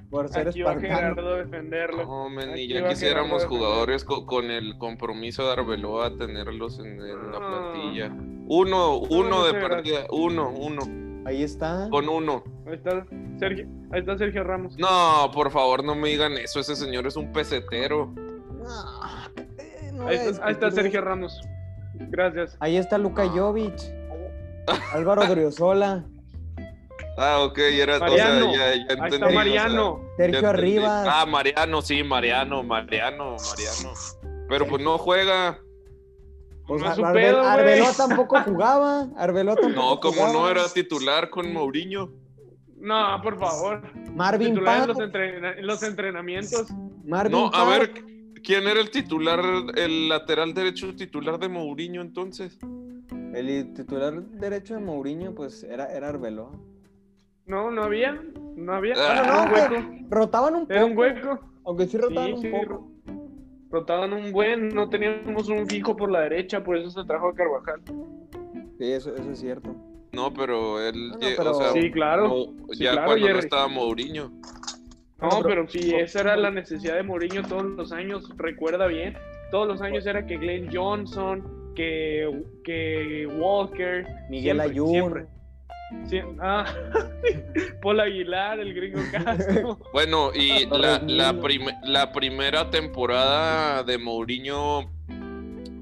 [0.10, 0.96] Por ser Aquí va espartano.
[0.96, 2.06] Gerardo a defenderlo.
[2.06, 6.80] No, men, y ya va quisiéramos Gerardo jugadores co- con, el compromiso de Arbeloa tenerlos
[6.80, 8.12] en, en la plantilla.
[8.48, 10.82] Uno, uno de partida, uno, uno,
[11.26, 11.90] Ahí está.
[11.90, 12.44] con uno.
[12.68, 13.06] Ahí está
[13.40, 14.78] Sergio, ahí está Sergio Ramos.
[14.78, 16.60] No, por favor, no me digan eso.
[16.60, 18.14] Ese señor es un pesetero.
[18.16, 18.66] No,
[19.58, 21.02] eh, no Ahí está, ahí está discutir Sergio.
[21.02, 21.42] Ramos.
[22.00, 22.58] Gracias.
[22.60, 23.32] Ahí está Luka No.
[23.32, 23.74] Jovic.
[24.94, 26.04] Álvaro Driosola.
[27.18, 28.50] Ah, ok, era, Mariano.
[28.50, 29.14] o sea, ya, ya Ahí entendí.
[29.16, 30.02] está o sea, Mariano.
[30.18, 30.50] Sergio.
[30.50, 31.08] Arribas.
[31.10, 33.94] Ah, Mariano, sí, Mariano, Mariano, Mariano.
[34.50, 35.60] Pero pues no juega.
[36.68, 37.42] Pues no Arbe- pedo.
[37.42, 39.08] Arbeloa tampoco jugaba.
[39.18, 40.34] Arbeloa tampoco No, como jugaba.
[40.34, 42.12] no era titular con Mourinho.
[42.78, 43.82] No, por favor.
[44.14, 46.68] Marvin Titular en los, entrena- en los entrenamientos.
[47.06, 47.94] Marvin No, a ver,
[48.46, 49.42] ¿quién era el titular,
[49.76, 52.58] el lateral derecho titular de Mourinho entonces?
[53.34, 56.52] El titular derecho de Mourinho, pues era, era Arbeloa.
[57.46, 58.20] No, no había.
[58.56, 58.94] No había.
[58.98, 60.06] Ah, Era no, un hueco.
[60.10, 60.74] Rotaban un poco.
[60.74, 61.40] Era un hueco.
[61.66, 62.92] Aunque sí rotaban Sí, un sí, poco.
[63.70, 67.36] rotaban un buen, no teníamos un fijo por la derecha, por eso se trajo a
[67.36, 67.82] Carvajal.
[68.78, 69.76] Sí, eso, eso es cierto.
[70.14, 72.28] No, pero él, No, no, lle- pero- o sea, Sí, claro.
[72.30, 73.40] no- Sí, ya claro, cuando no Jerry.
[73.40, 74.32] estaba Mourinho.
[75.22, 78.88] No, No, pero- pero si esa era la necesidad de Mourinho todos los años, recuerda
[78.88, 79.18] bien,
[79.52, 84.90] todos los años era que Glenn Johnson, que, que Walker, Miguel siempre, Ayun.
[84.90, 85.26] siempre.
[86.08, 86.66] Sí, ah,
[87.82, 89.80] Paul Aguilar, el gringo Castro.
[89.94, 91.42] Bueno, y la, Torres la, Nilo.
[91.42, 94.90] prim- la primera temporada de Mourinho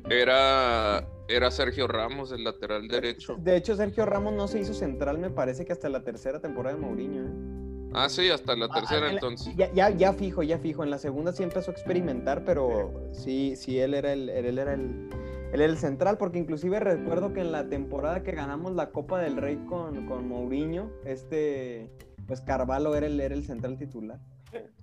[0.09, 3.35] era, era Sergio Ramos, el lateral derecho.
[3.39, 6.75] De hecho, Sergio Ramos no se hizo central, me parece que hasta la tercera temporada
[6.75, 7.23] de Mourinho.
[7.23, 7.62] ¿eh?
[7.93, 9.55] Ah, sí, hasta la Ah, tercera en la- entonces.
[9.55, 10.83] Ya, ya, ya fijo, ya fijo.
[10.83, 14.73] En la segunda sí empezó a experimentar, pero sí, sí, él era el, él era
[14.73, 15.09] el,
[15.51, 19.19] él era el central, porque inclusive recuerdo que en la temporada que ganamos la Copa
[19.21, 21.89] del Rey con, con Mourinho, este,
[22.27, 24.19] pues Carvalho era el, era el central titular.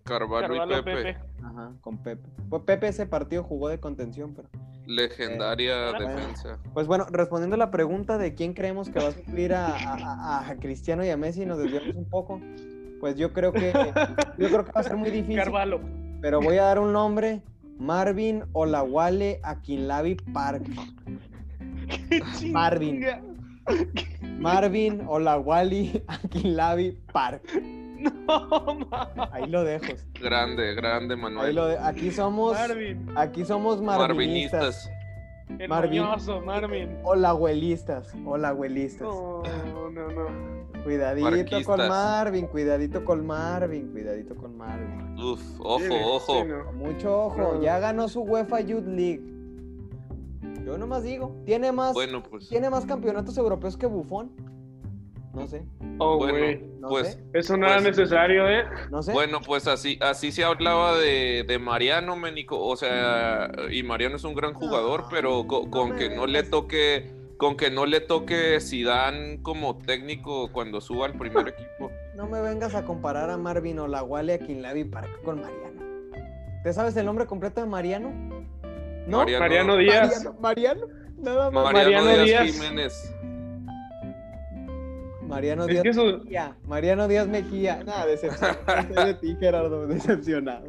[0.04, 1.02] Carvalho, Carvalho, y Pepe.
[1.14, 1.18] Pepe.
[1.44, 2.28] Ajá, con Pepe.
[2.48, 4.48] Pues Pepe ese partido jugó de contención, pero.
[4.86, 6.58] Legendaria Eh, defensa.
[6.74, 10.38] Pues bueno, respondiendo a la pregunta de quién creemos que va a suplir a, a-
[10.40, 12.40] a- a Cristiano y a Messi, nos desviamos un poco.
[13.00, 13.72] Pues yo creo que
[14.38, 15.36] yo creo que va a ser muy difícil.
[15.36, 15.80] Carvalho.
[16.20, 17.40] Pero voy a dar un nombre:
[17.78, 20.64] Marvin Olawale Akinlavi Park.
[22.50, 23.04] Marvin.
[24.38, 27.42] Marvin Olawale Akinlavi Park.
[28.00, 28.88] No,
[29.32, 29.92] Ahí lo dejo.
[30.20, 31.54] Grande, grande Ahí Manuel.
[31.54, 33.06] lo de- aquí somos Marvin.
[33.14, 34.60] aquí somos marvinistas.
[34.62, 34.90] Marvinistas.
[35.58, 36.02] El Marvin.
[36.02, 36.96] mañoso, Marvin.
[37.02, 39.06] Olagüelistas, olagüelistas.
[39.08, 39.42] No,
[39.90, 40.59] no, no.
[40.82, 41.64] Cuidadito Marquistas.
[41.64, 45.18] con Marvin, cuidadito con Marvin, cuidadito con Marvin.
[45.18, 46.42] Uf, ojo, Sí, ojo.
[46.42, 46.72] sí, no.
[46.72, 47.62] Mucho ojo, No.
[47.62, 49.22] ya ganó su UEFA Youth League.
[50.64, 52.48] Yo nomás digo, tiene más, Bueno, pues.
[52.48, 54.30] tiene más campeonatos europeos que Bufón.
[55.32, 55.64] No sé,
[55.98, 56.64] Oh, Bueno, güey.
[56.80, 57.12] no pues.
[57.12, 58.64] sé, Eso no era Pues- necesario, ¿eh?
[58.90, 59.12] no sé.
[59.12, 64.24] Bueno, pues así, así se hablaba de, de Mariano Ménico, o sea, y Mariano es
[64.24, 68.60] un gran jugador, No, pero con, que no le toque, con que no le toque
[68.60, 71.90] Zidane como técnico cuando suba al primer equipo.
[72.14, 75.80] No me vengas a comparar a Marvin Olaguale, a Kinlavi Park con Mariano.
[76.62, 78.10] ¿Te sabes el nombre completo de Mariano?
[79.06, 79.18] ¿No?
[79.18, 80.24] Mariano, Mariano Díaz.
[80.38, 80.86] Mariano, Mariano,
[81.16, 81.64] nada más.
[81.64, 82.54] Mariano Mariano Díaz, Díaz.
[82.54, 83.16] Jiménez.
[85.22, 86.56] Mariano Es Díaz que Mejía.
[86.66, 87.82] Mariano Díaz Mejía.
[87.84, 88.60] Nada, decepcionado.
[88.80, 90.66] Estoy de ti, Gerardo, decepcionado.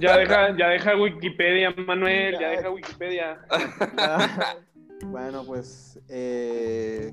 [0.00, 3.38] Ya deja, ya deja Wikipedia, Manuel, ya deja Wikipedia.
[5.10, 7.12] bueno, pues eh,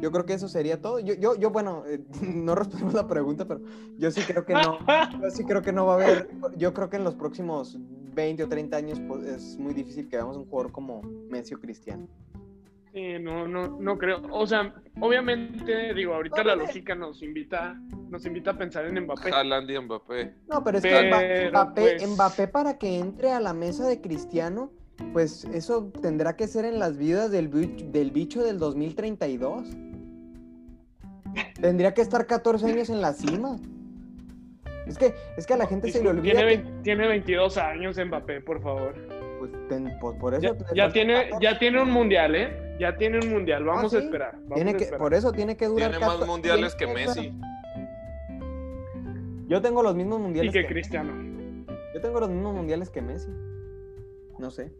[0.00, 0.98] yo creo que eso sería todo.
[1.00, 3.60] Yo, yo, yo bueno, eh, no respondimos la pregunta, pero
[3.98, 4.78] yo sí creo que no.
[5.22, 6.28] Yo sí creo que no va a haber.
[6.56, 7.76] Yo creo que en los próximos
[8.14, 11.60] 20 o 30 años pues, es muy difícil que veamos un jugador como Messi o
[11.60, 12.06] Cristiano.
[12.92, 14.22] Sí, no, no, no creo.
[14.30, 19.30] O sea, obviamente, digo, ahorita la lógica nos invita, nos invita a pensar en Mbappé.
[19.30, 20.34] Haaland y Mbappé.
[20.48, 24.00] No, pero es que Pero, Mbappé, pues- Mbappé para que entre a la mesa de
[24.00, 24.72] Cristiano,
[25.12, 27.50] pues eso tendrá que ser en las vidas del,
[27.92, 29.68] del bicho del 2032.
[31.60, 33.56] Tendría que estar 14 años en la cima.
[34.86, 36.34] Es que, es que a la gente se le olvida.
[36.34, 38.94] Tiene, que- tiene 22 años Mbappé, por favor.
[39.38, 40.56] pues, ten- pues, por eso.
[40.74, 41.36] Ya, tiene, 14.
[41.44, 42.76] ya tiene un mundial, ¿eh?
[42.80, 43.64] Ya tiene un mundial.
[43.64, 44.06] Vamos Ah, a sí.
[44.06, 44.32] esperar.
[44.42, 44.98] Vamos Tiene a que, esperar.
[45.00, 45.90] por eso tiene que durar.
[45.90, 47.32] Tiene más 14 mundiales que tiene Messi.
[49.46, 51.12] Yo tengo los mismos Y mundiales que que Cristiano.
[51.94, 53.28] Yo tengo los mismos mundiales que Messi.
[54.38, 54.72] No sé.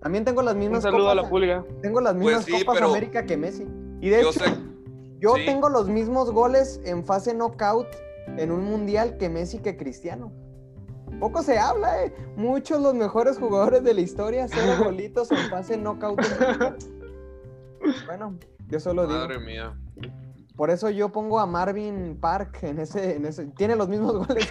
[0.00, 1.24] También tengo las Un mismas saludo a copas.
[1.24, 1.64] la pulga.
[1.82, 3.66] Tengo las mismas Pues sí, copas pero- América que Messi.
[4.00, 4.44] Y de Yo hecho, sé,
[5.20, 5.46] yo sí.
[5.46, 7.86] tengo los mismos goles en fase knockout
[8.36, 10.32] en un mundial que Messi que Cristiano.
[11.20, 12.14] Poco se habla, eh.
[12.36, 16.20] Muchos los mejores jugadores de la historia, cero golitos en fase knockout.
[16.20, 16.76] en
[18.06, 18.38] bueno,
[18.68, 19.18] yo solo digo.
[19.20, 19.78] madre mía.
[20.56, 23.44] Por eso yo pongo a Marvin Park en ese, en ese.
[23.56, 24.48] Tiene los mismos goles.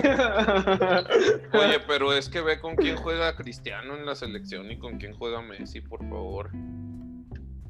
[1.53, 5.15] Oye, pero es que ve con quién juega Cristiano en la selección y con quién
[5.15, 6.51] juega Messi, por favor.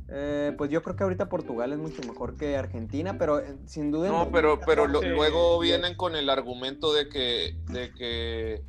[0.08, 3.92] Eh, pues yo creo que ahorita Portugal es mucho mejor que Argentina, pero eh, sin
[3.92, 4.10] duda.
[4.10, 8.62] No, pero, pero lo- 2014, luego vienen con el argumento de que, de que,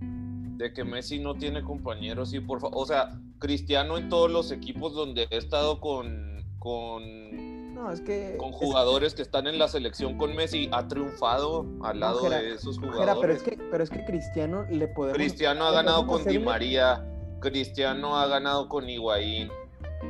[0.00, 4.50] de que Messi no tiene compañeros y por favor, o sea, Cristiano en todos los
[4.52, 8.36] equipos donde ha estado con, con, No, es que.
[8.38, 12.38] con es- jugadores que están en la selección con Messi, ha triunfado al lado Jera,
[12.38, 13.18] de esos Jera, jugadores.
[13.20, 15.16] pero es que, pero es que Cristiano le podemos.
[15.16, 17.04] Cristiano ha ganado con Di María,
[17.40, 19.48] Cristiano ha ganado con Higuaín.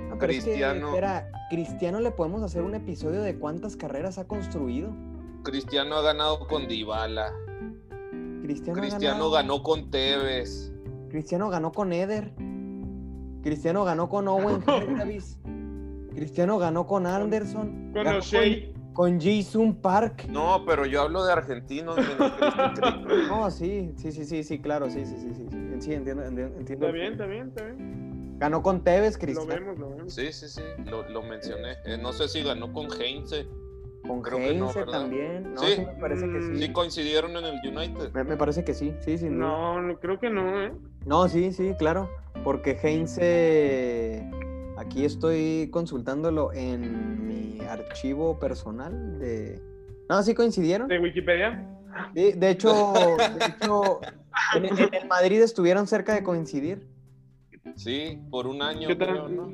[0.09, 4.17] No, pero es que, Cristiano- espera, Cristiano le podemos hacer un episodio de cuántas carreras
[4.19, 4.91] ha construido.
[5.43, 7.33] Cristiano ha ganado con Dybala.
[8.43, 10.73] Cristiano, ha Cristiano ganado- ganó con Tevez.
[11.09, 12.33] Cristiano ganó con Eder.
[13.43, 14.63] Cristiano ganó con Owen
[14.97, 15.39] Davis.
[16.17, 17.93] Cristiano ganó con Anderson.
[17.93, 18.73] Con O'Shea.
[18.95, 20.25] con Jason Park.
[20.31, 21.97] No, pero yo hablo de argentinos.
[23.29, 25.47] No, sí, sí, sí, sí, sí, claro, sí, sí, sí, sí.
[25.51, 25.57] sí.
[25.81, 26.57] Sí, entiendo, entiendo.
[26.59, 26.87] entiendo.
[26.87, 28.39] Está bien, está bien, está bien.
[28.39, 29.49] Ganó con Tevez, Lo Cristiano.
[29.55, 30.15] vemos, lo vemos.
[30.15, 31.73] Sí, sí, sí, lo, lo mencioné.
[31.85, 33.47] Eh, no sé si ganó con Heinze.
[34.07, 35.53] Con Creo no, Heinze también.
[35.55, 35.75] No, Sí.
[35.75, 36.57] sí, me parece que sí.
[36.67, 38.13] Sí coincidieron en el United.
[38.15, 39.31] Me, me parece que sí, sí, duda.
[39.31, 40.73] No, no, creo que no, ¿eh?
[41.05, 42.09] No, sí, sí, claro.
[42.45, 44.31] Porque Heinze,
[44.87, 49.61] aquí estoy consultándolo en mi archivo personal de...
[50.09, 50.89] No, sí coincidieron.
[50.89, 51.69] De Wikipedia.
[52.15, 54.01] De hecho, de hecho
[54.55, 56.87] en, Madrid estuvieron cerca de coincidir.
[57.75, 58.87] Sí, por un año.
[58.87, 59.29] ¿Qué creo?
[59.29, 59.53] ¿no?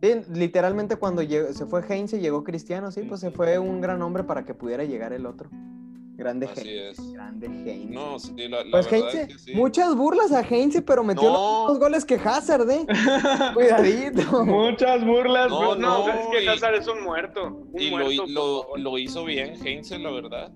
[0.00, 4.00] Sí, literalmente cuando llegó- se fue Heinze llegó Cristiano, sí, pues se fue un gran
[4.02, 5.50] hombre para que pudiera llegar el otro.
[6.16, 6.90] Grande Así Heinze.
[7.02, 7.12] es.
[7.12, 7.92] Grande Heinze.
[7.94, 9.54] No, sí, la, la Pues verdad Heinze, es que sí.
[9.54, 11.32] muchas burlas a Heinze, pero metió No.
[11.32, 12.86] los mismos goles que Hazard, ¿eh?
[13.54, 14.44] Cuidadito.
[14.44, 15.50] Muchas burlas.
[15.50, 15.74] No, bro.
[15.76, 17.46] No, no, es que y- Hazard es un muerto.
[17.72, 18.80] Un Y lo, muerto, lo, por favor.
[18.80, 20.52] lo hizo bien Heinze, la verdad.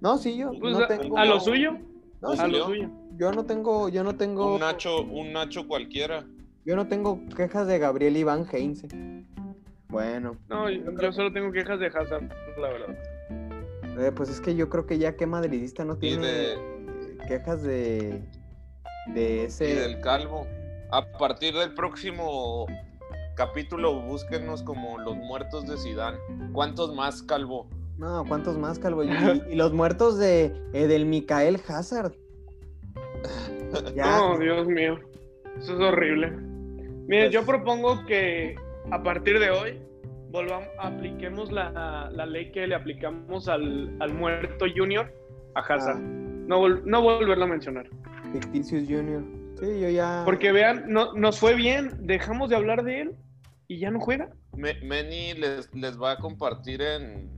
[0.00, 1.18] No, sí, yo Pues no a- tengo...
[1.18, 1.72] a lo suyo.
[2.20, 2.90] No, Un sí, A lo Leo, suyo.
[3.16, 6.24] Yo no tengo, yo no tengo, un Nacho, un Nacho cualquiera.
[6.64, 8.88] yo no tengo quejas de Gabriel Iván Heinze.
[9.88, 12.28] Bueno, No, yo, yo solo tengo quejas de Hazard,
[12.60, 12.96] la verdad.
[13.98, 17.62] Eh, pues es que yo creo que ya que madridista no Y tiene de- quejas
[17.62, 18.22] de
[19.14, 20.46] de Y ese del Calvo.
[20.90, 22.66] A partir del próximo
[23.36, 26.16] capítulo, búsquenos como los muertos de Sidán.
[26.52, 27.68] ¿Cuántos más, Calvo?
[27.98, 29.02] No, ¿cuántos más, Calvo?
[29.04, 29.08] Y,
[29.50, 32.12] y los muertos de eh, del Micael Hazard.
[33.94, 34.98] Ya, No, Dios mío.
[35.58, 36.30] Eso es horrible.
[36.30, 38.54] Miren, Pues- yo propongo que
[38.90, 39.80] a partir de hoy
[40.34, 45.10] volvamos, apliquemos la, la ley que le aplicamos al, al muerto Junior
[45.54, 45.96] a Hazard.
[45.98, 46.00] Ah.
[46.48, 47.88] No, vol- no volverlo a mencionar.
[48.32, 49.22] Ficticius Junior.
[49.60, 50.22] Sí, yo ya.
[50.24, 53.12] Porque vean, no, nos fue bien, dejamos de hablar de él
[53.68, 54.28] y ya no juega.
[54.56, 57.30] Me- Meni les, les va a compartir en,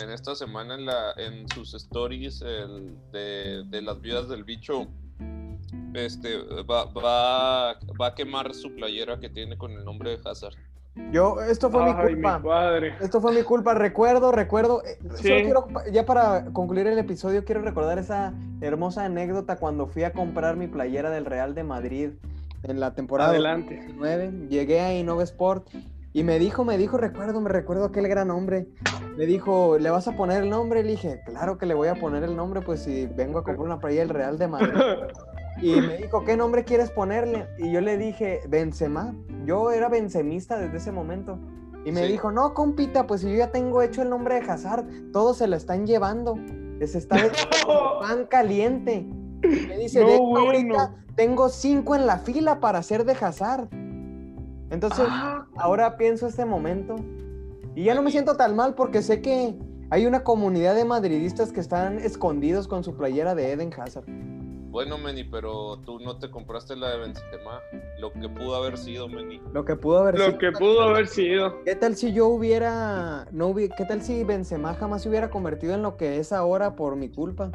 [0.00, 4.86] en esta semana en, la, en sus stories el de, de las vidas del bicho.
[5.94, 10.54] Este va, va, va a quemar su playera que tiene con el nombre de Hazard.
[11.12, 12.42] Yo, esto fue mi culpa.
[12.42, 12.94] padre.
[13.00, 14.82] Esto fue mi culpa, recuerdo, recuerdo.
[14.84, 15.28] eh, Sí.
[15.28, 20.56] Quiero, ya para concluir el episodio, quiero recordar esa hermosa anécdota cuando fui a comprar
[20.56, 22.10] mi playera del Real de Madrid
[22.62, 23.76] en la temporada Adelante.
[23.76, 24.48] 2019.
[24.48, 25.68] Llegué a Innova Sport
[26.12, 28.66] y me dijo, me dijo, recuerdo, me recuerdo aquel gran hombre.
[29.16, 30.82] Me dijo, ¿le vas a poner el nombre?
[30.82, 33.66] Le dije, claro que le voy a poner el nombre, pues si vengo a comprar
[33.66, 34.72] una playera del Real de Madrid.
[35.60, 37.46] Y me dijo, ¿qué nombre quieres ponerle?
[37.58, 39.14] Y yo le dije, Benzema.
[39.44, 41.38] Yo era benzemista desde ese momento.
[41.84, 42.12] Y me Sí.
[42.12, 45.54] dijo, no, compita, pues yo ya tengo hecho el nombre de Hazard, todos se lo
[45.56, 46.34] están llevando.
[46.84, 47.30] Se está vendiendo
[48.00, 49.06] pan caliente.
[49.44, 50.38] Y me dice, No, de bueno.
[50.46, 53.68] ahorita tengo cinco en la fila para ser de Hazard.
[54.70, 56.96] Entonces, Ah, ahora pienso este momento.
[57.74, 59.54] Y ya no me siento tan mal porque sé que
[59.90, 64.06] hay una comunidad de madridistas que están escondidos con su playera de Eden Hazard.
[64.76, 67.62] Bueno, Meni, pero tú no te compraste la de Benzema.
[67.98, 69.40] Lo que pudo haber sido, Meni.
[69.54, 70.38] Lo que pudo haber lo sido.
[70.38, 71.64] que pudo haber sido.
[71.64, 75.72] ¿Qué tal si yo hubiera, no hubi- qué tal si Benzema jamás se hubiera convertido
[75.72, 77.50] en lo que es ahora por mi culpa?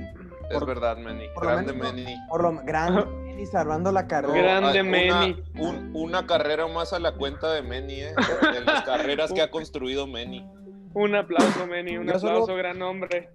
[0.50, 1.28] Es Por- verdad, Meni.
[1.36, 2.16] por lo Grande menos- Meni.
[2.28, 3.06] Por lo grande,
[3.40, 4.42] y salvando la carrera.
[4.60, 5.44] Grande hay Meni.
[5.54, 8.16] Una, un- una carrera más a la cuenta de Meni, ¿eh?
[8.52, 10.44] De las carreras que ha construido Meni.
[10.94, 11.98] Un aplauso, Meni.
[11.98, 13.30] Un Yo solo- aplauso, gran hombre.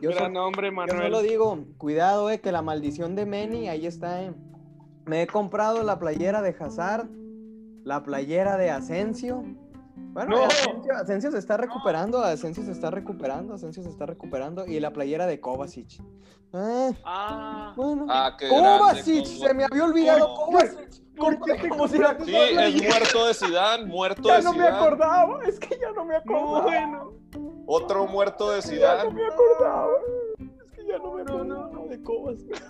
[0.00, 1.02] Yo, gran so- hombre, yo Manuel.
[1.02, 4.32] solo digo, cuidado, eh, que la maldición de Meni, ahí está, eh.
[5.04, 7.08] Me he comprado la playera de Hazard,
[7.84, 9.44] la playera de Asensio.
[9.96, 10.44] Bueno, No.
[10.44, 14.66] Asensio, Asensio se está recuperando, Asensio se está recuperando, Asensio se está recuperando.
[14.66, 16.00] Y la playera de Kovacic.
[16.52, 18.06] Eh, Ah, bueno.
[18.08, 20.46] Ah, qué Kovacic, grande, se me había olvidado ¿Cómo?
[20.58, 21.02] Kovacic.
[21.16, 24.52] ¿Por qué te Como si la- Sí, es muerto de Sidán, muerto Ya de no
[24.52, 24.74] me Sidán.
[24.74, 26.60] acordaba, es que ya no me no, acordaba.
[26.62, 27.12] bueno.
[27.66, 29.88] Otro muerto de Ya no me acordaba.
[30.38, 31.70] Es que ya no me acordaba
[32.06, 32.62] Kovacic.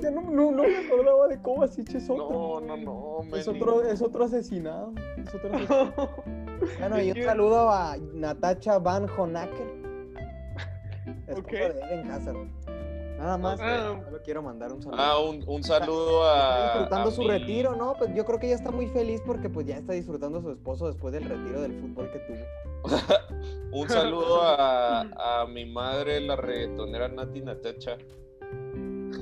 [0.00, 2.60] Ya no, no, no me acordaba de Kovacic, es otro.
[2.60, 4.92] No, no, no, Es otro, es otro asesinado.
[5.16, 6.08] Es otro asesinado.
[6.78, 9.82] Bueno, y un saludo a Natacha Van Honacker.
[11.26, 11.50] Esposa Ok.
[11.50, 12.36] de Eden Hazard.
[13.18, 14.00] Nada más, Ah.
[14.04, 15.00] solo quiero mandar un saludo.
[15.00, 16.72] Ah, un, un saludo Está a.
[16.72, 17.94] disfrutando a su retiro, ¿no?
[17.96, 20.50] Pues yo creo que ella está muy feliz porque pues ya está disfrutando a su
[20.50, 22.44] esposo después del retiro del fútbol que tuvo.
[23.80, 27.96] Un saludo a, a mi madre, la reggaetonera Nati Natacha.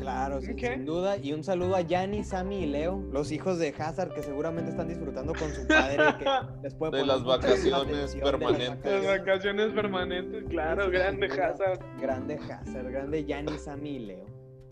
[0.00, 1.16] Claro, sí, sin duda.
[1.18, 4.88] Y un saludo a Yanni, Sammy y Leo, los hijos de Hazard que seguramente están
[4.88, 5.96] disfrutando con su padre.
[6.18, 6.24] Que
[6.62, 8.92] les puede De las vacaciones atención de las permanentes.
[9.04, 9.72] Las vacaciones.
[9.72, 11.26] permanentes, claro, Sí, grande.
[11.26, 11.80] Hazard.
[12.00, 14.26] Grande Hazard, grande Yanni, Sammy y Leo.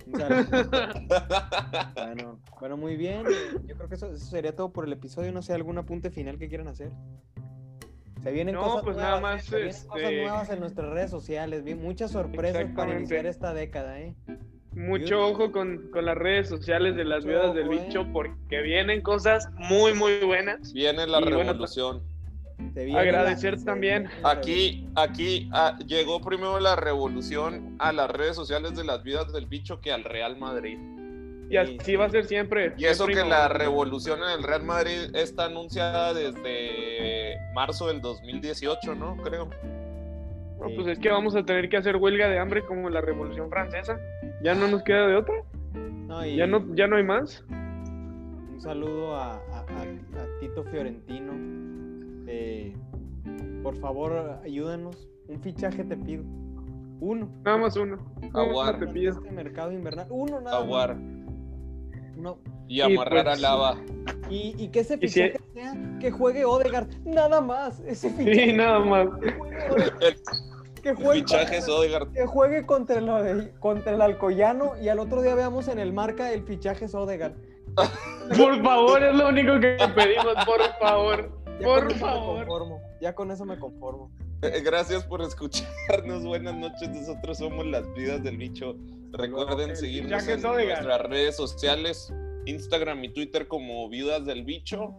[0.06, 0.70] Un saludo.
[1.94, 3.24] bueno, bueno, muy bien.
[3.66, 5.32] Yo creo que eso, eso sería todo por el episodio.
[5.32, 6.90] No sé, algún apunte final que quieran hacer.
[8.22, 10.88] Se vienen No, cosas pues nuevas, nada más, Se vienen cosas este- nuevas en nuestras
[10.90, 11.62] redes sociales.
[11.62, 14.14] Vi muchas sorpresas para iniciar esta década, ¿eh?
[14.78, 17.84] Mucho ojo con, con las redes sociales de las Mucho vidas del ojo, eh.
[17.84, 20.72] bicho porque vienen cosas muy, muy buenas.
[20.72, 22.02] Viene la bueno, revolución.
[22.74, 24.08] Se viene Agradecer también.
[24.22, 29.46] Aquí, aquí ah, llegó primero la revolución a las redes sociales de las vidas del
[29.46, 30.78] bicho que al Real Madrid.
[31.50, 32.74] Y así va a ser siempre.
[32.76, 38.94] Y eso que la revolución en el Real Madrid está anunciada desde marzo del 2018,
[38.94, 39.16] ¿no?
[39.16, 39.48] Creo.
[40.60, 43.48] No, pues es que vamos a tener que hacer huelga de hambre como la Revolución
[43.48, 43.98] Francesa.
[44.42, 45.34] Ya no nos queda de otra.
[45.74, 47.44] No, y Ya no, ya no hay más.
[47.50, 51.32] Un saludo a, a- a- a Tito Fiorentino.
[52.26, 52.74] Eh,
[53.62, 55.08] por favor, ayúdanos.
[55.28, 56.24] Un fichaje te pido.
[57.00, 57.28] Uno.
[57.44, 57.98] Nada más uno.
[58.34, 58.80] Aguar.
[58.80, 59.12] Te pido.
[59.12, 60.06] Este mercado invernal.
[60.10, 60.64] Uno nada más.
[60.64, 60.96] Aguar.
[62.16, 62.38] Uno.
[62.66, 63.76] Y amarrar pues, a lava.
[64.30, 66.88] Y, y que ese Y si- fichaje sea que juegue Odegaard.
[67.04, 67.80] Nada más.
[67.86, 68.46] Ese fichaje.
[68.46, 69.06] Sí, nada más.
[69.20, 70.16] Que juegue Odegaard.
[70.82, 72.12] Que juegue, Fichajes Odegaard.
[72.12, 76.84] que juegue contra, el Alcoyano y al otro día veamos en el marca el fichaje
[76.84, 77.32] es Odegaard.
[78.36, 81.30] Por favor, es lo único que pedimos, por favor.
[81.60, 82.38] Ya Por favor.
[82.46, 82.80] conformo.
[83.00, 84.10] Ya con eso me conformo.
[84.42, 86.24] Eh, Gracias por escucharnos.
[86.24, 86.88] Buenas noches.
[86.90, 88.76] Nosotros somos las vidas del bicho.
[89.12, 92.12] Recuerden seguirnos fichaje en nuestras redes sociales,
[92.48, 94.94] Instagram y Twitter como Viudas del Bicho.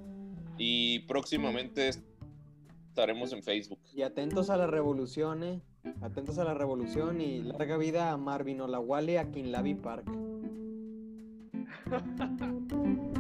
[0.58, 1.90] Y próximamente
[2.90, 3.80] estaremos en Facebook.
[3.94, 5.62] Y atentos a la revolución, eh.
[6.02, 10.06] Atentos a la revolución y larga vida a Marvin Olawale a Kinlavi Park.